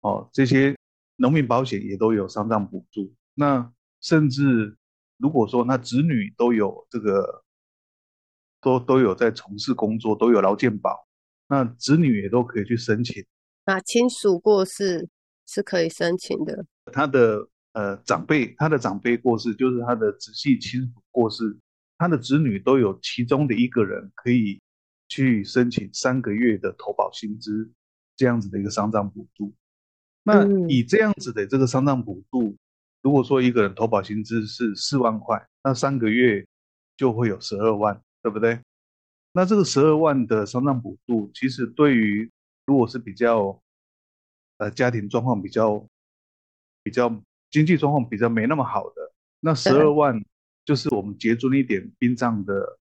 [0.00, 0.76] 哦，这些
[1.16, 3.12] 农民保险也都有丧葬补助。
[3.34, 4.76] 那甚至
[5.18, 7.42] 如果说那子女都有这个。
[8.60, 11.06] 都都有在从事工作，都有劳健保，
[11.48, 13.24] 那子女也都可以去申请。
[13.64, 15.08] 那亲属过世
[15.46, 16.64] 是可以申请的。
[16.92, 21.56] 他的呃长辈，他的长辈过世，就是他的直系亲属过世，
[21.98, 24.60] 他的子女都有其中的一个人可以
[25.08, 27.70] 去申请三个月的投保薪资
[28.16, 29.52] 这样子的一个丧葬补助。
[30.22, 32.56] 那以这样子的这个丧葬补助，
[33.02, 36.44] 如果说一个人投保薪资是四万块，那三个月
[36.96, 38.00] 就会有十二万。
[38.26, 38.60] 对不对？
[39.30, 42.28] 那这个十二万的丧葬补助，其实对于
[42.64, 43.56] 如果是比较
[44.56, 45.86] 呃家庭状况比较
[46.82, 47.08] 比较
[47.52, 50.20] 经济状况比较没那么好的，那十二万
[50.64, 52.78] 就是我们结尊一点殡葬的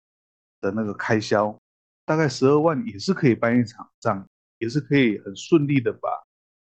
[0.62, 1.60] 的那个开销，
[2.06, 4.26] 大概十二万也是可以办一场葬，
[4.60, 6.08] 也是可以很顺利的把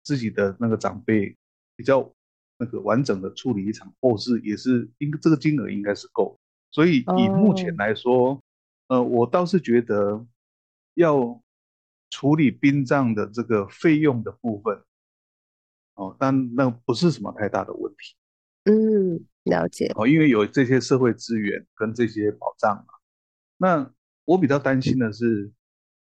[0.04, 1.34] 自己的那个长辈
[1.78, 2.12] 比较
[2.58, 6.38] 那个完整的处理一场后事，也是应这个金额应该是够。
[6.72, 8.38] 所以以目前来说。
[8.88, 10.26] 呃，我倒是觉得
[10.94, 11.44] 要
[12.10, 14.82] 处理殡葬的这个费用的部分，
[15.96, 18.16] 哦，但那不是什么太大的问题。
[18.64, 19.92] 嗯，了解。
[19.96, 22.94] 哦，因为有这些社会资源跟这些保障嘛。
[23.58, 23.92] 那
[24.24, 25.52] 我比较担心的是，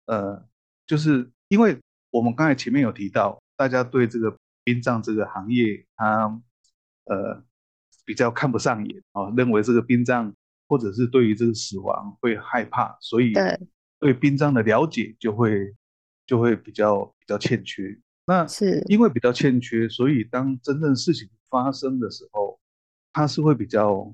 [0.06, 0.44] 呃，
[0.84, 1.78] 就是因为
[2.10, 6.42] 我们刚才前面有提到，大家对这个殡葬这个行业，它
[7.04, 7.44] 呃
[8.04, 10.34] 比较看不上眼啊，认为这个殡葬。
[10.72, 13.34] 或者是对于这个死亡会害怕，所以
[13.98, 15.74] 对殡葬的了解就会
[16.26, 17.94] 就会比较比较欠缺。
[18.24, 22.58] 那是因为比较欠缺，所以当真正事情发生的时候，
[23.12, 24.10] 他是会比较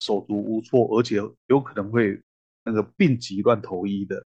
[0.00, 2.18] 手足无措，而且有可能会
[2.64, 4.24] 那个病急乱投医的。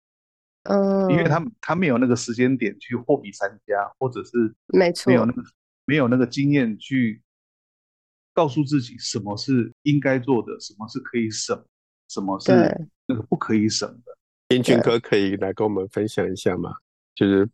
[0.64, 5.42] 嗯，因为他他没有那个时间点去货比三家，或者是没错，没有那个
[5.86, 7.22] 没有那个经验去
[8.34, 11.58] 告诉自己什么是应该做的，什么是可以省，
[12.08, 12.52] 什么是
[13.06, 14.14] 那个不可以省的。
[14.54, 16.74] 英俊哥可以来跟我们分享一下吗？
[17.14, 17.48] 就是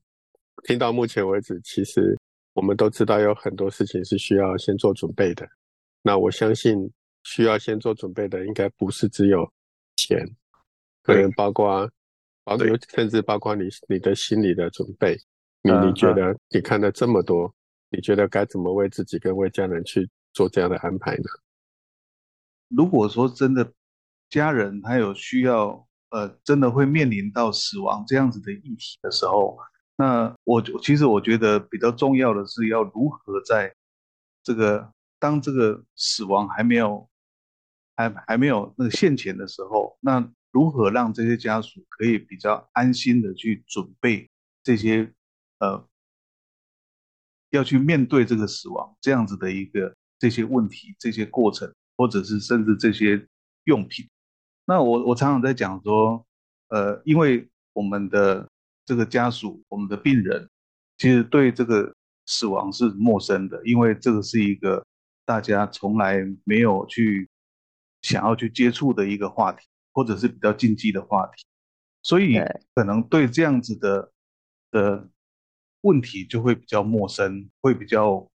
[0.64, 2.18] 听到目前为止，其实
[2.55, 5.49] 我们都知道有很多事情是需要先做准备的。
[6.03, 6.91] 那我相信
[7.22, 9.49] 需要先做准备的，应该不是只有
[9.97, 10.26] 钱，
[11.05, 11.89] 可能包括。
[12.43, 15.14] 包括甚至包括你你的心理的准备，
[15.62, 17.55] 你你觉得你看了这么多，
[17.91, 21.24] 你觉得该怎么为自己跟为家人去做这样的安排呢？
[22.68, 23.72] 如果说真的
[24.28, 29.59] 家人他有需要，呃，真的会面临到死亡这样子的议题的时候，
[29.97, 33.74] 那我其实我觉得比较重要的是要如何在
[34.43, 37.09] 这个当这个死亡还没有
[37.97, 40.33] 还还没有那个现前的时候，那。
[40.53, 44.28] 如何让这些家属可以比较安心的去准备
[44.64, 45.14] 这些
[45.61, 45.87] 呃
[47.51, 53.27] 要去面对这个死亡这样子的一个这些问题、这些过程，或者是甚至这些
[53.64, 54.09] 用品？
[54.66, 56.25] 那我我常常在讲说，
[56.68, 58.49] 呃，因为我们的
[58.87, 60.49] 这个家属、我们的病人，
[60.99, 61.93] 其实对这个
[62.27, 64.87] 死亡是陌生的，因为这个是一个
[65.25, 67.29] 大家从来没有去
[68.03, 69.66] 想要去接触的一个话题。
[69.93, 71.45] 或者是比较禁忌的话题，
[72.01, 72.39] 所以
[72.77, 74.12] 可能对这样子的
[74.71, 75.09] 的
[75.81, 78.31] 问题就会比较陌生，会比较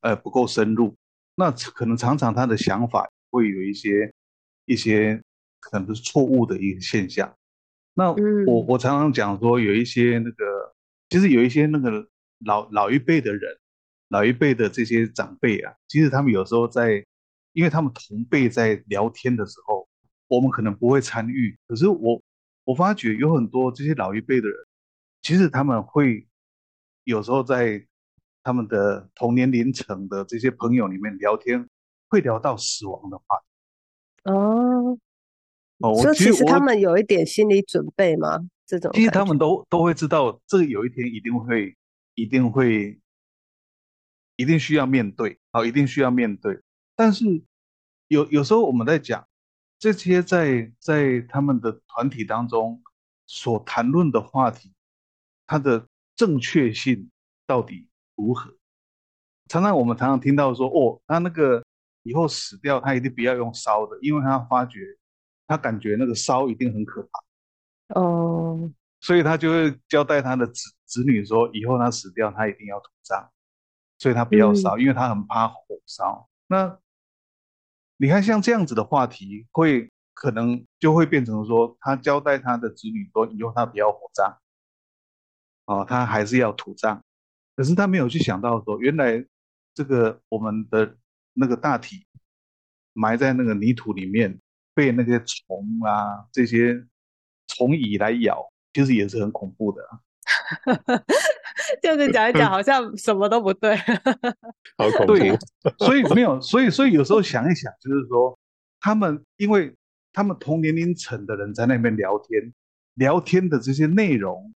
[0.00, 0.96] 呃不够深入。
[1.34, 4.12] 那可能常常他的想法会有一些
[4.64, 5.22] 一些
[5.60, 7.34] 可能是错误的一个现象。
[7.94, 8.12] 那
[8.46, 10.74] 我我常常讲说，有一些那个
[11.08, 12.08] 其实有一些那个
[12.44, 13.58] 老老一辈的人，
[14.08, 17.04] 老一辈的这些长辈啊，其实他们有时候在，
[17.52, 19.88] 因为他们同辈在聊天的时候。
[20.30, 22.22] 我们可能不会参与，可是我
[22.64, 24.56] 我发觉有很多这些老一辈的人，
[25.22, 26.28] 其实他们会
[27.04, 27.82] 有时候在
[28.42, 31.68] 他们的同年龄层的这些朋友里面聊天，
[32.08, 34.30] 会聊到死亡的话题。
[34.30, 34.98] 哦，
[35.78, 38.48] 哦，所以其实他们有一点心理准备吗？
[38.66, 41.76] 这种其实他们都都会知道，这有一天一定会，
[42.14, 43.00] 一定会，
[44.36, 46.60] 一定需要面对，好，一定需要面对。
[46.94, 47.24] 但是
[48.08, 49.26] 有有时候我们在讲。
[49.80, 52.82] 这些在在他们的团体当中
[53.28, 54.72] 所谈论的话题，
[55.46, 55.86] 它的
[56.16, 57.08] 正确性
[57.46, 57.87] 到底
[58.18, 58.52] 如何？
[59.48, 61.64] 常常我们常常听到说，哦，他那个
[62.02, 64.80] 以后死掉，他一定不要用烧的，因为他发觉
[65.46, 67.98] 他感觉那个烧一定很可怕。
[67.98, 73.30] 哦，所以他就会交代他的子子女说，以后他死掉，他一定要土葬，
[73.98, 75.56] 所以他不要烧，因为他很怕火
[75.86, 76.28] 烧。
[76.46, 76.78] 那
[77.96, 84.38] 你看，像这样子的话题，会可能就会变成说，他交代他的子女说，以后他不要火葬，
[85.64, 87.02] 哦，他还是要土葬。
[87.58, 89.26] 可是他没有去想到说，原来
[89.74, 90.96] 这个我们的
[91.34, 92.06] 那个大体
[92.92, 94.38] 埋在那个泥土里面，
[94.74, 96.80] 被那些虫啊这些
[97.48, 99.82] 虫蚁来咬，其实也是很恐怖的。
[101.82, 103.74] 就是讲一讲，好像什么都不对。
[104.78, 105.16] 好恐怖。
[105.16, 105.36] 对，
[105.78, 108.38] 所以没有，所以所以有时候想一想，就是说，
[108.78, 109.74] 他们因为
[110.12, 112.54] 他们同年龄层的人在那边聊天，
[112.94, 114.54] 聊天的这些内容，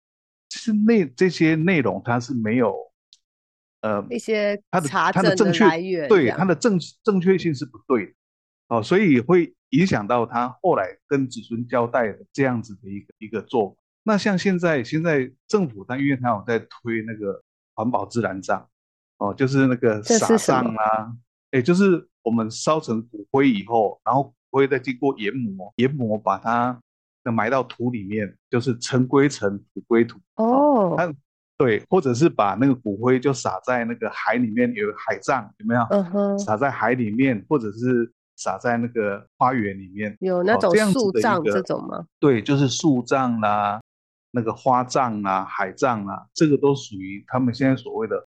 [0.50, 2.76] 是内这些内容，它是没有
[3.80, 5.66] 呃一些它的它的正确
[6.08, 8.12] 对它的正正确性是不对的
[8.68, 13.76] 哦，所以会影响到他后来跟子孙交代的这样子的一个一个做法。
[14.02, 17.42] 那像现在，现在政府它因为它有在推那个
[17.74, 18.64] 环保自然葬，
[19.18, 21.12] 哦，就是那个撒葬啊，
[21.50, 26.80] 哎，就是我们烧成骨灰以后，然后骨灰再经过研磨，研磨把它
[27.24, 30.18] 埋到土里面，就是尘归尘，土归土。
[30.36, 31.12] 哦，它
[31.60, 35.82] 对，或者是把那个骨灰就撒在那个海里面，有海葬有没有？
[35.90, 38.10] 嗯哼，撒在海里面，或者是。
[38.36, 42.06] 撒在那个花园里面，有那种树葬这种吗？
[42.18, 43.78] 对，就是树葬啦。
[44.30, 48.26] 那个花葬啊、海葬啊，这个都属于他们现在所谓的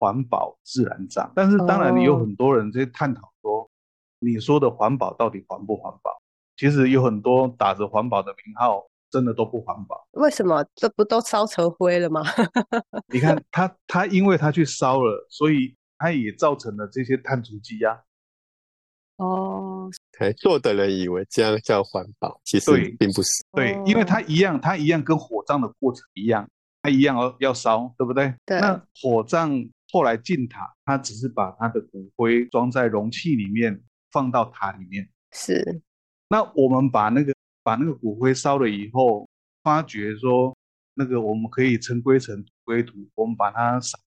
[0.00, 1.30] 环保自然葬。
[1.36, 3.70] 但是当然，有很多人在探讨说，
[4.18, 6.10] 你说的环保到底环不环保？
[6.56, 10.04] 其实有很多打着环保的名号，真的都不环保。
[10.14, 10.66] 为什么？
[10.74, 12.20] 这不都烧成灰了吗？
[13.06, 18.02] 你看他，他因为他去烧了，所以他也造成了这些碳足迹呀。
[19.18, 19.88] 哦，
[20.38, 23.28] 做的人以为这样叫环保，其实并不是。
[23.52, 26.50] 对，因为它一样，它一样跟火葬的过程一样，
[26.82, 28.34] 它一样要要烧，对不对？
[28.44, 28.58] 对。
[28.58, 29.52] 那火葬
[29.92, 35.08] 后来进塔，他只是把他的骨灰装在容器里面，放到塔里面。
[35.30, 35.80] 是。
[36.28, 37.32] 那我们把那个
[37.64, 39.28] 把那个骨灰烧了以后，
[39.62, 40.56] 发觉说
[40.94, 43.98] 那个我们可以尘归尘，土归土，我们把它撒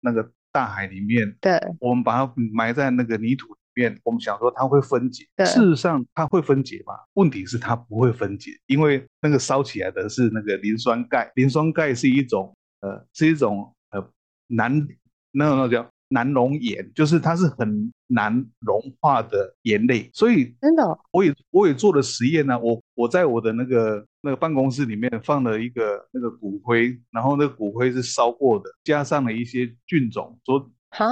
[0.00, 1.36] 那个大海里面。
[1.40, 1.58] 对。
[1.80, 5.26] 我们把它埋在那个泥土里面，我们想说它会分解。
[5.38, 6.92] 事实上它会分解吧？
[7.14, 14.10] 问题是它不会分解，因为那个烧起来的是那个磷酸钙，磷酸钙是一种呃是一种呃
[14.46, 14.86] 难
[15.32, 15.90] 那那叫。
[16.08, 22.58] 难溶盐就是它是很难融化的盐类，所以真的，我也我也做了实验呢。
[22.58, 30.70] 我我在我的那个那个办公室里面放了一个那个骨灰，然后那个骨灰是烧过的，加上了一些菌种，说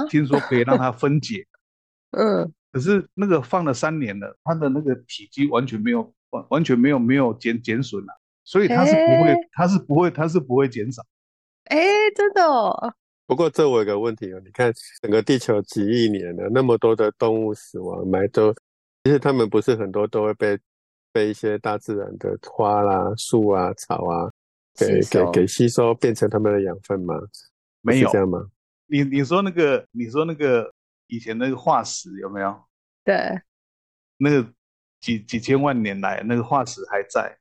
[0.09, 1.45] 听说可以让它分解。
[2.17, 8.13] 嗯，可是那个放了三年了，它的那个体积完全没有完完全没有没有减减损了，
[8.45, 11.03] 所以它是不会它是不会它是不会减少。
[11.65, 11.77] 哎，
[12.15, 12.93] 真的哦。
[13.27, 14.71] 不过这我有个问题哦，你看
[15.01, 18.53] 整个地球几亿年了，那么多的动物死亡埋都，
[19.03, 20.59] 其实它们不是很多都会被
[21.11, 24.31] 被一些大自然的花啦、树啊、草啊
[24.75, 27.15] 给给给吸收，变成它们的养分吗？
[27.81, 28.47] 没有这样吗？
[28.85, 30.71] 你你说那个你说那个
[31.07, 32.55] 以前那个化石有没有？
[33.03, 33.41] 对，
[34.17, 34.47] 那个
[35.01, 37.35] 几几千万年来那个化石还在，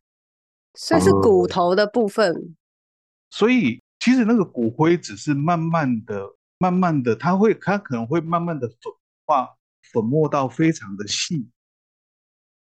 [0.72, 2.56] 所以是骨头的部分，
[3.28, 3.83] 所以。
[4.04, 6.28] 其实那个骨灰只是慢慢的、
[6.58, 8.76] 慢慢的，它会，它可能会慢慢的粉
[9.24, 9.48] 化、
[9.94, 11.48] 粉末到非常的细，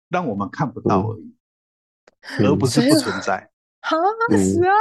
[0.07, 1.36] 让我们看不到而已，
[2.45, 3.49] 而不是不存在。
[3.82, 3.97] 哈，
[4.38, 4.78] 是啊，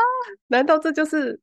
[0.48, 1.40] 难道这就是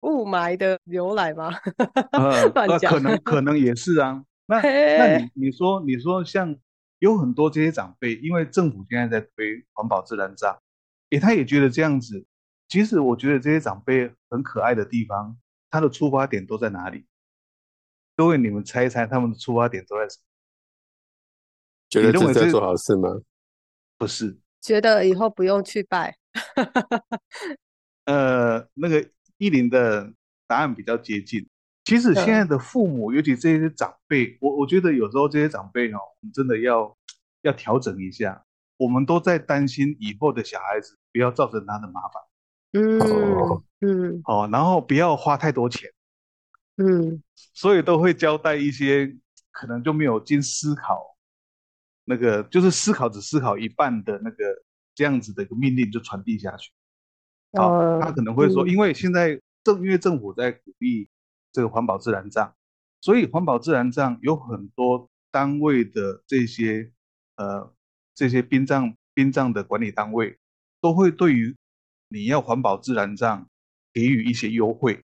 [0.00, 1.52] 雾霾的由来吗？
[2.12, 4.24] 呃，可能可能也是啊。
[4.46, 6.56] 那那你你说你说像
[7.00, 10.58] 有很多这些长辈，因为政府现在在推环保自然葬，
[11.10, 12.24] 诶，他也觉得这样子。
[12.68, 15.36] 其实我觉得这些长辈很可爱的地方，
[15.70, 17.06] 他的出发点都在哪里？
[18.14, 20.22] 各位，你们猜一猜，他们的出发点都在什么？
[21.88, 23.08] 觉得是在做好事吗？
[23.96, 26.18] 不是，觉得以后不用去拜。
[28.04, 30.12] 呃，那个依林的
[30.46, 31.48] 答案比较接近。
[31.84, 35.98] 其实现在的父母，尤其这些长辈，我我觉得有时候这些长辈哦，
[36.34, 36.94] 真的要
[37.42, 38.44] 要调整一下。
[38.76, 42.22] 我们都在担心以后的小孩子不要造成他的麻烦。
[42.72, 45.90] 嗯嗯哦，然后不要花太多钱，
[46.76, 47.22] 嗯，
[47.54, 49.16] 所以都会交代一些
[49.50, 51.16] 可能就没有经思考，
[52.04, 54.36] 那个就是思考只思考一半的那个
[54.94, 56.70] 这样子的一个命令就传递下去。
[57.52, 61.08] 好，他可能会说，因为现在政因为政府在鼓励
[61.50, 62.52] 这个环保自然葬，
[63.00, 66.92] 所以环保自然葬有很多单位的这些
[67.36, 67.72] 呃
[68.14, 70.38] 这些殡葬殡葬的管理单位
[70.82, 71.56] 都会对于。
[72.08, 73.46] 你要环保自然上，
[73.92, 75.02] 给予一些优惠，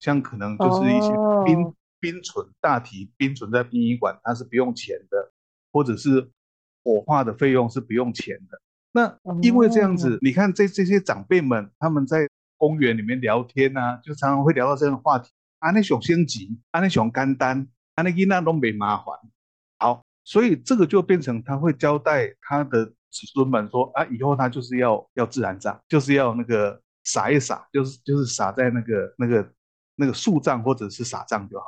[0.00, 1.12] 像可能就是一些
[1.44, 5.32] 冰冰存大体冰存在殡仪馆，它是不用钱的，
[5.72, 6.30] 或者是
[6.82, 8.60] 火化的费用是不用钱的。
[8.92, 15.30] 那因为这样子，你看这这些长辈们他们在公园里面聊天呐，就常常会聊到这样的话题。
[15.58, 19.06] 啊，那熊先急，啊，那熊干单，啊，那囡那都没麻烦。
[19.78, 22.92] 好，所以这个就变成他会交代他的。
[23.16, 29.52] 子孙们说啊，以后他就是要要自然葬，就是要那个撒一撒，就是就是撒在那个那个
[29.94, 31.64] 那个树葬或者是撒葬就好。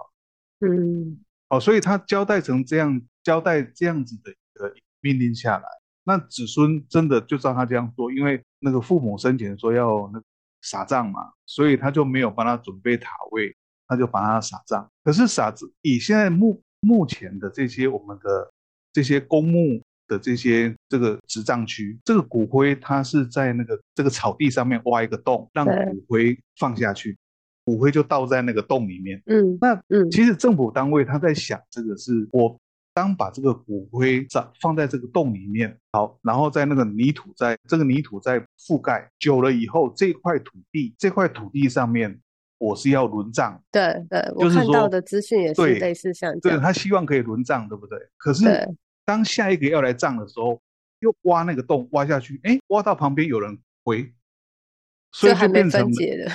[0.60, 1.18] 嗯，
[1.48, 5.64] 哦，所以他交代成这样，交代这样子的一个命令下来，
[6.04, 10.20] 那子孙真的就照他这样做，因为那个父母生前说要那
[10.60, 14.86] 撒葬嘛，所以他就没有帮他准备塔位，他就把他撒葬。
[15.02, 18.52] 可是撒子以现在目目前的这些我们的
[18.92, 19.82] 这些公墓。
[20.08, 27.16] 的这些这个植葬区，这个骨灰它是在那个这个草地上面挖一个洞，让骨灰放下去，
[27.64, 29.22] 骨灰就倒在那个洞里面。
[29.26, 32.58] 嗯，那嗯，其实政府单位他在想这个是，我
[32.94, 42.18] 当把这个骨灰在放在这个洞里面，好，然后在那个泥土在这个泥土在覆盖久了以后，这块土地这块土地上面
[42.56, 43.62] 我是要轮葬。
[43.70, 46.58] 对对，我看到的资讯也是类似像这样。
[46.58, 47.98] 对他希望可以轮葬，对不对？
[48.16, 48.44] 可是。
[49.08, 50.60] 当下一个要来葬的时候，
[50.98, 54.12] 又挖那个洞挖下去，哎，挖到旁边有人回，
[55.12, 56.32] 所以就变成了。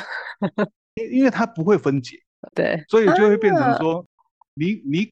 [0.95, 2.17] 因因为它不会分解，
[2.55, 4.03] 对，所以就会变成说，
[4.55, 5.11] 你你，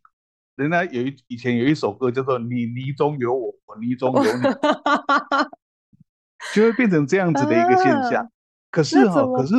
[0.56, 4.44] 人家有一以前有一首歌叫做“你泥中有我，我泥中有你”，
[6.56, 8.28] 就会变成这样子的一个现象。
[8.72, 9.54] 可是哈，可是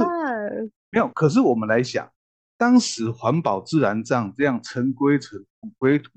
[0.90, 2.10] 没有，可是我们来想，
[2.58, 6.10] 当时环保自然葬这样尘归尘，土归土。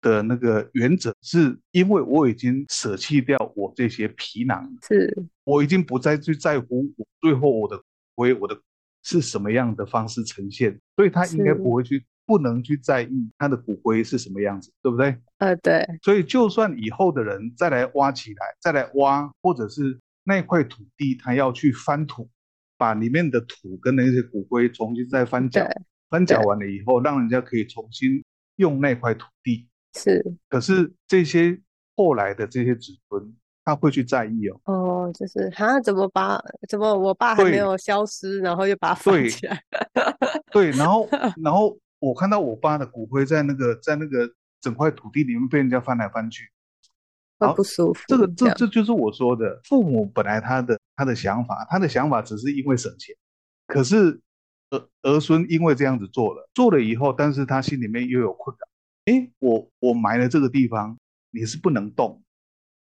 [0.00, 7.82] 的那个原则是因为我已经舍弃掉我这些皮囊，是我已经不再去在乎我最后我的
[8.16, 8.58] 为我的
[9.02, 15.16] 是什么样的方式呈现，所以他应该不会去不能去在意他的骨灰是什么样子，对不对？
[15.38, 15.86] 呃，对。
[16.02, 22.28] 所以就算以后的人再来挖起来，再来挖，或者是那块土地他要去翻土，
[22.76, 25.66] 把里面的土跟那些骨灰重新再翻搅，
[26.08, 28.22] 翻搅完了以后，让人家可以重新
[28.56, 29.66] 用那块土地。
[29.94, 30.24] 是。
[30.48, 31.60] 可是这些
[31.96, 33.36] 后来的这些子孙。
[33.62, 39.62] 他会去在意哦，哦，就是他怎么把怎么我爸还没有消失，然后又把他放起来，
[40.50, 41.06] 对，然后
[41.44, 44.28] 然后我看到我爸的骨灰在那个在那个
[44.62, 46.50] 整块土地里面被人家翻来翻去，
[47.38, 48.00] 好不舒服。
[48.08, 53.14] 这个这这就是我说的，父母本来他的他的想法，他的想法只是因为省钱，
[53.66, 54.18] 可是
[54.70, 58.66] 儿儿孙因为这样子做了，做了以后，但是他心里面又有困扰，
[59.10, 60.96] 哎，我我埋了这个地方，
[61.30, 62.22] 你是不能动。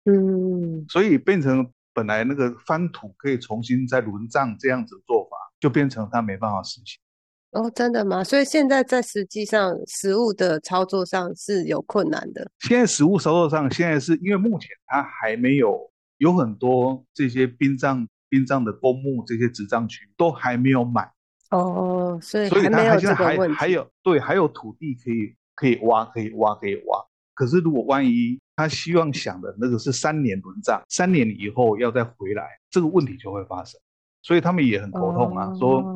[0.05, 6.99] 嗯，所以变成本来那个翻土可以重新再轮葬这样子做法，就变成他没办法实行。
[7.51, 8.23] 哦，真的吗？
[8.23, 12.51] 所以现在在实际上实物的操作上是有困难的。
[12.59, 21.09] 现在实物操作上，现在是因为目前它还没有有很多这些殡葬殡葬的公墓这些执葬区都还没有买。
[21.51, 27.03] 哦，所以所以它现在还还有对还有土地可以可以挖可以挖可以挖。
[27.33, 33.79] 可是如果万一他希望想的那个是三年轮葬，三年以后要再回来，这个问题就会发生，
[34.21, 35.51] 所以他们也很头痛啊。
[35.55, 35.91] 说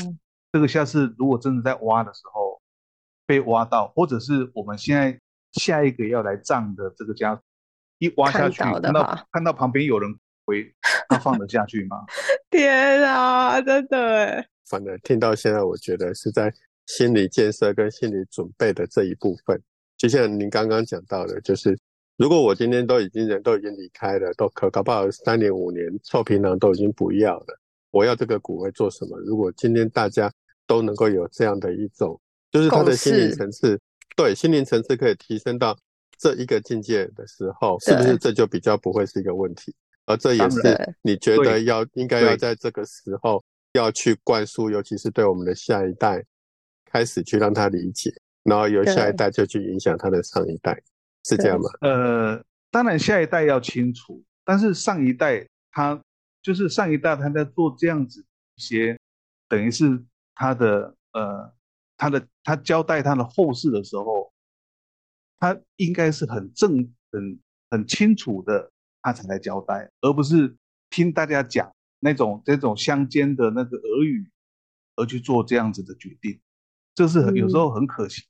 [0.52, 2.60] 这个下次如果真的在挖的时候
[3.28, 5.20] 被挖到，或者是我们现在
[5.54, 7.40] 下一个要来葬的这个家
[8.00, 10.74] 一挖下去，看到看到旁边有人回，
[11.08, 11.98] 他放得下去吗？
[12.50, 14.44] 天啊，真的！
[14.70, 16.52] 反正听到现在，我觉得是在
[16.88, 19.62] 心理建设跟心理准备的这一部分，
[19.96, 21.78] 就像您刚刚讲到的，就是。
[22.20, 27.60] 如果我今天都已经人都已经离开了，都可搞不好三年五年臭皮囊都已经不要了，
[27.92, 29.20] 我要这个骨灰做什么？
[29.20, 30.34] 如果今天大家
[30.66, 32.20] 都能够有这样的一种，
[32.52, 33.80] 就是他的心灵层次，
[34.16, 35.78] 对心灵层次可以提升到
[36.18, 39.72] 这一个境界的时候，是不是这就比较不会是一个问题？
[40.08, 46.26] 而这也是你觉得要应该要在这个时候要去灌输，尤其是对我们的下一代
[46.92, 48.12] 开始去让他理解，
[48.44, 50.82] 然后由下一代就去影响他的上一代。
[51.26, 51.70] 是这样吗？
[51.82, 56.02] 呃，当然下一代要清楚，但是上一代他
[56.42, 58.26] 就是上一代他在做这样子
[58.56, 58.98] 一些，
[59.50, 60.02] 等于是
[60.36, 61.54] 他的呃
[61.98, 64.32] 他的他交代他的后事的时候，
[65.38, 66.78] 他应该是很正
[67.12, 68.72] 很很清楚的，
[69.02, 70.56] 他才来交代，而不是
[70.90, 71.70] 听大家讲
[72.00, 74.32] 那种这种乡间的那个俄语
[74.96, 76.40] 而去做这样子的决定，
[76.98, 78.24] 这是很有时候很可惜。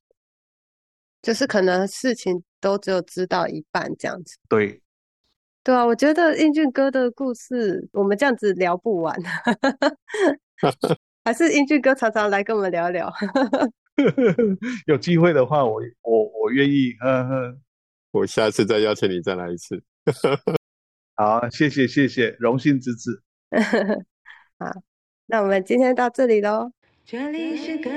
[1.22, 4.38] 就是可能事情都只有知道一半这样子。
[4.50, 4.82] 对，
[5.64, 9.18] 对啊，我觉得英俊哥的故事我们这样子聊不完，
[11.24, 13.10] 还是英俊哥常常来跟我们聊聊。
[14.86, 16.94] 有机会的话，我我我愿意。
[18.12, 19.82] 我下次再邀请你再来一次。
[21.16, 23.24] 好，谢谢谢谢，荣幸之至。
[24.60, 24.72] 好，
[25.28, 26.72] 那我们今天到这里喽。
[27.06, 27.90] 这里是个